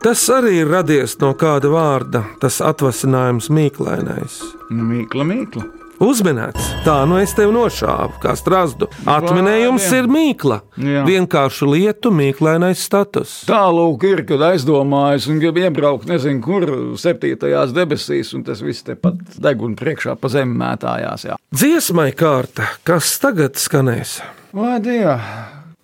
Tas 0.02 0.23
arī 0.34 0.63
ir 0.63 0.71
radies 0.71 1.17
no 1.21 1.34
kāda 1.38 1.69
vārda, 1.73 2.23
tas 2.41 2.58
atvasinājums 2.65 3.52
mīklainais. 3.54 4.39
Nu, 4.69 4.88
mīkla, 4.89 5.26
mīkla. 5.30 5.65
Uzminēts, 5.98 6.62
tā 6.86 6.96
nu 7.10 7.16
es 7.18 7.32
tevi 7.34 7.50
nošāvu, 7.56 8.20
kā 8.22 8.36
strāzdu. 8.38 8.86
Atminējums 9.10 9.88
ir 9.98 10.10
mīkla. 10.12 10.60
Jā. 10.78 11.02
Vienkārši 11.08 11.70
lietu 11.72 12.12
mīklainais 12.14 12.84
status. 12.86 13.40
Tālāk 13.50 14.06
ir, 14.06 14.22
kad 14.30 14.46
aizdomājas 14.52 15.26
un 15.32 15.42
grib 15.42 15.58
iebraukt, 15.64 16.06
nezinu, 16.12 16.44
kur 16.46 16.68
septītajās 17.02 17.74
debesīs, 17.74 18.36
un 18.38 18.46
tas 18.46 18.62
viss 18.62 18.86
tepat 18.86 19.40
deguna 19.42 19.78
priekšā 19.80 20.14
pa 20.22 20.30
zemi 20.30 20.54
mētājās. 20.62 21.26
Jā. 21.32 21.42
Dziesmai 21.58 22.12
kārta, 22.18 22.70
kas 22.86 23.16
tagad 23.24 23.58
skanēs? 23.58 24.20
Vai 24.54 24.78
Dievs, 24.84 25.26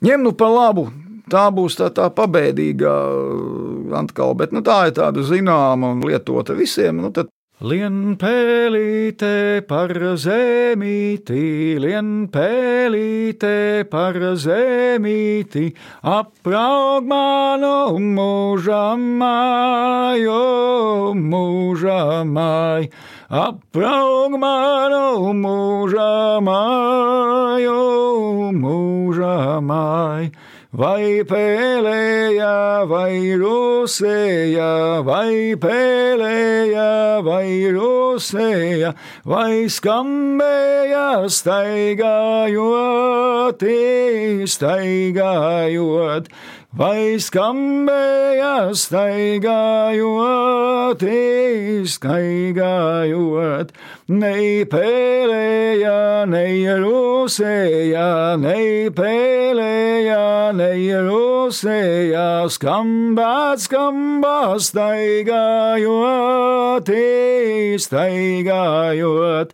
ņem 0.06 0.30
nu 0.30 0.38
pa 0.38 0.52
labu! 0.54 0.92
Tā 1.34 1.48
būs 1.56 1.78
tā, 1.80 1.88
tā 1.96 2.10
pabēdīgā 2.14 2.94
uh, 2.94 3.94
atkal, 3.98 4.36
bet 4.38 4.52
nu, 4.54 4.62
tā 4.62 4.90
ir 4.90 4.98
tāda 4.98 5.24
zināma 5.26 5.94
un 5.96 6.04
lietota 6.06 6.54
visiem. 6.54 7.00
Nu, 7.00 7.14
tad 7.16 7.32
Lien 7.64 8.18
pēlīte 8.20 9.64
par 9.64 9.96
zemīti, 10.20 11.80
lien 11.80 12.28
pēlīte 12.28 13.88
par 13.88 14.20
zemīti, 14.44 15.70
apraug 16.04 17.08
manu 17.08 17.96
mūžamāju, 18.18 19.16
mūžamāju, 21.32 22.92
apraug 23.46 24.36
manu 24.44 25.32
mūžamāju, 25.46 26.52
mūžamāju. 28.60 30.36
Vai 30.74 31.22
pēlēja, 31.30 32.90
vai 32.90 33.38
rusēja, 33.38 35.06
vai 35.06 35.54
pēlēja, 35.62 37.22
vai 37.22 37.70
rusēja, 37.76 38.90
vai 39.22 39.70
skambēja, 39.70 41.30
staigājot, 41.30 42.58
staigājot. 44.50 46.26
Vai 46.74 47.22
skambēja, 47.22 48.74
staigājot, 48.74 49.94
staigājot, 51.86 53.70
nei 54.14 54.66
pēlēja, 54.70 56.26
nei 56.30 56.62
rusēja, 56.80 58.38
nei 58.42 58.90
pēlēja, 58.94 60.52
nei 60.58 60.92
rusēja, 61.08 62.46
skambāt, 62.54 63.64
skambāt, 63.66 64.62
staigājot, 64.68 65.92
staigājot, 67.86 69.54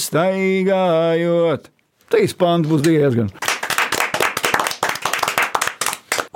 staigājot. 0.07 1.61
Trīs 2.07 2.33
pāns 2.39 2.67
būs 2.71 2.81
diezgan. 2.87 3.29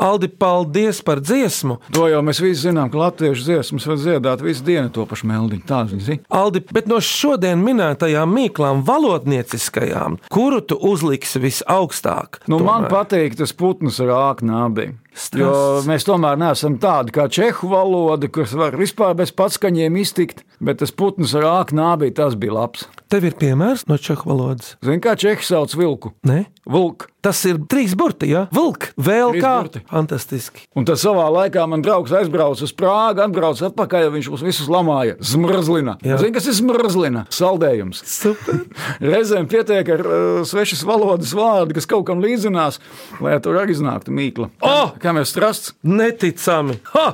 Aldi, 0.01 0.27
paldies 0.33 0.97
par 1.05 1.19
dziesmu! 1.21 1.75
To 1.93 2.07
jau 2.09 2.23
mēs 2.25 2.39
visi 2.41 2.63
zinām, 2.63 2.89
ka 2.89 2.97
latviešu 2.97 3.43
dziesmas 3.45 3.85
var 3.85 3.99
dziedāt 4.01 4.41
visu 4.41 4.65
dienu 4.65 4.89
to 4.89 5.05
pašu 5.05 5.29
meldiņu. 5.29 5.65
Tā 5.69 5.83
zini. 5.91 6.17
Aldi, 6.33 6.63
bet 6.73 6.89
no 6.89 6.97
šodien 7.05 7.61
minētajām 7.61 8.33
mīklām, 8.33 8.81
valodnieciskajām, 8.87 10.17
kuru 10.33 10.63
tu 10.65 10.79
uzliksi 10.89 11.43
visaugstāk? 11.45 12.41
Nu, 12.49 12.57
man 12.65 12.87
tomēr? 12.87 12.95
patīk 12.95 13.37
tas 13.43 13.53
putns 13.53 14.01
ar 14.01 14.09
āknābiem. 14.17 14.97
Strass. 15.11 15.41
Jo 15.43 15.81
mēs 15.89 16.05
tomēr 16.07 16.39
neesam 16.39 16.77
tādi 16.81 17.11
kā 17.15 17.27
čehu 17.31 17.69
valoda, 17.71 18.29
kas 18.31 18.55
var 18.57 18.77
vispār 18.79 19.15
bez 19.19 19.33
patskaņiem 19.35 19.99
iztikt, 20.01 20.45
bet 20.63 20.79
tas 20.81 20.93
putns 20.95 21.35
ar 21.35 21.47
āknābī 21.61 22.13
tas 22.15 22.37
bija 22.39 22.55
labs. 22.61 22.87
Tev 23.11 23.25
ir 23.27 23.35
piemērs 23.35 23.87
no 23.91 23.97
čehu 23.99 24.29
valodas. 24.29 24.77
Zini, 24.85 25.01
kā 25.03 25.17
čehi 25.19 25.43
sauc 25.43 25.73
vilku? 25.75 26.13
Ne? 26.27 26.45
Vilk. 26.71 27.09
Tas 27.21 27.37
ir 27.45 27.59
trīs 27.69 27.91
burti, 27.97 28.31
ja? 28.31 28.45
Vilk, 28.55 28.87
vēl 28.97 29.33
Trīs 29.35 29.43
kā. 29.43 29.49
burti. 29.61 29.81
Fantastiski. 29.91 30.63
Un 30.77 30.87
tad 30.89 30.97
savā 31.01 31.27
laikā 31.29 31.65
man 31.69 31.83
draugs 31.85 32.13
aizbrauca 32.17 32.63
uz 32.65 32.71
Prāgu, 32.73 33.21
atbrauca 33.21 33.67
atpakaļ, 33.67 34.07
viņš 34.15 34.29
mums 34.31 34.45
visus 34.45 34.69
lamāja. 34.71 35.17
Zmrzlina. 35.21 35.97
Zini, 36.01 36.31
kas 36.33 36.47
ir 36.49 36.55
zmrzlina? 36.57 37.25
Saldējums. 37.33 38.01
Super. 38.09 38.63
Reizēm 39.11 39.45
pietiek 39.51 39.91
ar 39.97 40.01
uh, 40.07 40.41
svešas 40.49 40.81
valodas 40.87 41.35
vārdu, 41.37 41.75
kas 41.77 41.89
kaut 41.89 42.07
kam 42.09 42.23
līdzinās, 42.25 42.79
lai 43.21 43.35
tur 43.43 43.59
arī 43.61 43.75
iznāktu 43.75 44.15
mīkla. 44.17 44.49
O! 44.65 44.79
Kā 45.01 45.15
mēs 45.17 45.31
strasts? 45.33 45.73
Neticami! 45.81 46.77
Ha! 46.93 47.07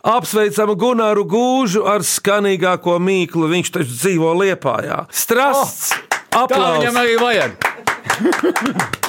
Apsveicam 0.00 0.72
Gunāru 0.80 1.26
Gūžu 1.28 1.86
ar 1.88 2.04
skanīgāko 2.04 2.98
mīklu. 3.00 3.48
Viņš 3.52 3.72
taču 3.74 3.96
dzīvo 3.96 4.32
Liepājā. 4.40 5.02
Strasts! 5.12 5.92
Tā 6.30 6.46
viņam 6.46 6.94
Aplausos! 6.94 6.96
arī 7.00 7.14
vajag. 7.20 7.50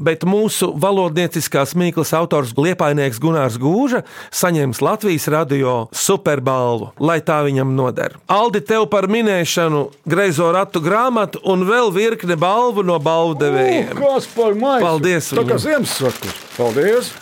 Bet 0.00 0.24
mūsu 0.24 0.70
valodnieciskās 0.80 1.74
mīklas 1.76 2.14
autors 2.16 2.54
Liepainieks 2.56 3.20
Gunārs 3.20 3.58
Gūža 3.60 4.00
saņems 4.32 4.80
Latvijas 4.80 5.28
radio 5.28 5.74
superbalvu, 5.92 6.94
lai 7.04 7.18
tā 7.20 7.42
viņam 7.44 7.74
noder. 7.76 8.16
Aldi, 8.32 8.62
tev 8.64 8.86
par 8.92 9.10
minēšanu 9.12 9.82
greizo 10.08 10.48
ratu 10.56 10.80
grāmatu 10.80 11.44
un 11.44 11.66
vēl 11.68 11.92
virkne 11.92 12.38
balvu 12.40 12.84
no 12.88 12.96
balvu 12.96 13.36
devējiem. 13.44 13.92
Kas 14.00 14.30
par 14.32 14.56
maisu? 14.56 14.86
Paldies 14.86 15.28
Tā 15.34 15.44
kā 15.44 15.60
viņam. 15.60 15.66
Ziemassvētkus. 15.68 16.40
Paldies! 16.56 17.12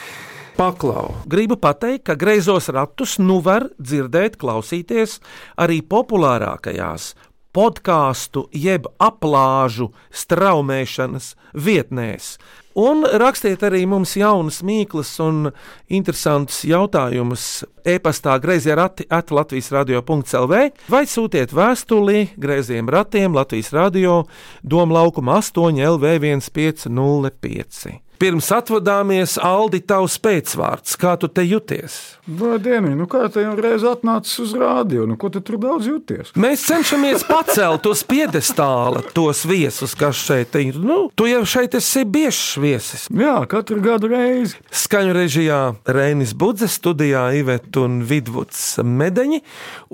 Paklau. 0.58 1.14
Gribu 1.30 1.54
pateikt, 1.54 2.08
ka 2.08 2.14
greizos 2.18 2.66
ratus 2.74 3.18
nu 3.22 3.38
var 3.38 3.68
dzirdēt, 3.78 4.34
klausīties 4.40 5.20
arī 5.54 5.78
populārākajās 5.86 7.12
podkāstu 7.54 8.48
jeb 8.50 8.88
aplāžu 8.98 9.92
straumēšanas 10.10 11.36
vietnēs. 11.54 12.32
Un 12.78 13.06
rakstiet 13.22 13.62
arī 13.66 13.84
mums 13.90 14.16
jaunas 14.18 14.58
mīklas 14.66 15.12
un 15.22 15.52
interesantus 15.90 16.60
jautājumus 16.66 17.46
e-pastā 17.86 18.34
grazījā 18.42 18.76
rati 18.78 19.06
at 19.10 19.30
Latvijas 19.34 19.70
radio.clv 19.74 20.60
vai 20.90 21.04
sūtiet 21.10 21.54
vēstuli 21.54 22.28
grazījiem 22.34 22.90
ratiem 22.90 23.34
Latvijas 23.38 23.70
radio 23.74 24.20
Doma 24.62 25.00
laukuma 25.00 25.38
8 25.38 25.82
LV 25.94 26.18
1505. 26.50 28.07
Pirms 28.18 28.48
atvadāmies, 28.50 29.36
Aldi, 29.38 29.78
tavs 29.86 30.16
pēcvārds, 30.18 30.96
kā 30.98 31.12
tu 31.22 31.28
te 31.30 31.44
jūties? 31.46 31.94
Vai 32.40 32.56
dienu, 32.58 32.90
nu 32.98 33.06
kā 33.06 33.28
te 33.30 33.44
jau 33.44 33.52
reiz 33.54 33.84
atnācis 33.86 34.40
uz 34.42 34.54
rādio, 34.58 35.04
nu 35.06 35.14
ko 35.20 35.30
tu 35.30 35.38
tur 35.38 35.60
daudz 35.62 35.86
jūties? 35.86 36.32
Mēs 36.34 36.64
cenšamies 36.66 37.22
pacelt 37.28 37.86
uz 37.86 38.02
piedestāla 38.08 39.04
tos 39.14 39.44
viesus, 39.46 39.94
kas 39.98 40.18
šeit 40.18 40.58
ir. 40.58 40.80
Nu, 40.82 40.98
tu 41.14 41.28
jau 41.30 41.44
šeit 41.46 41.78
esi 41.78 42.02
biežs 42.02 42.58
viesis. 42.58 43.06
Jā, 43.14 43.36
katru 43.50 43.78
gadu 43.86 44.10
reizi. 44.10 44.58
Skaņu 44.74 45.14
režijā 45.14 45.62
Reinis 45.86 46.34
Budzes, 46.34 46.74
studijā 46.82 47.28
Ivet 47.38 47.78
un 47.78 48.02
Vidvuds 48.02 48.80
Medeņi 48.82 49.44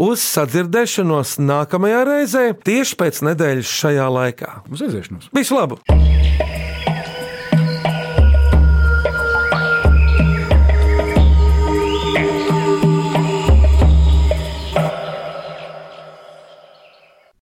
uz 0.00 0.24
sadzirdēšanos 0.24 1.36
nākamajā 1.44 2.02
reizē 2.08 2.48
tieši 2.56 3.00
pēc 3.04 3.22
nedēļas 3.28 3.78
šajā 3.84 4.10
laikā. 4.16 4.52
Uz 4.72 4.88
aiziešanos! 4.88 5.28
Visu 5.36 5.60
labu! 5.60 5.82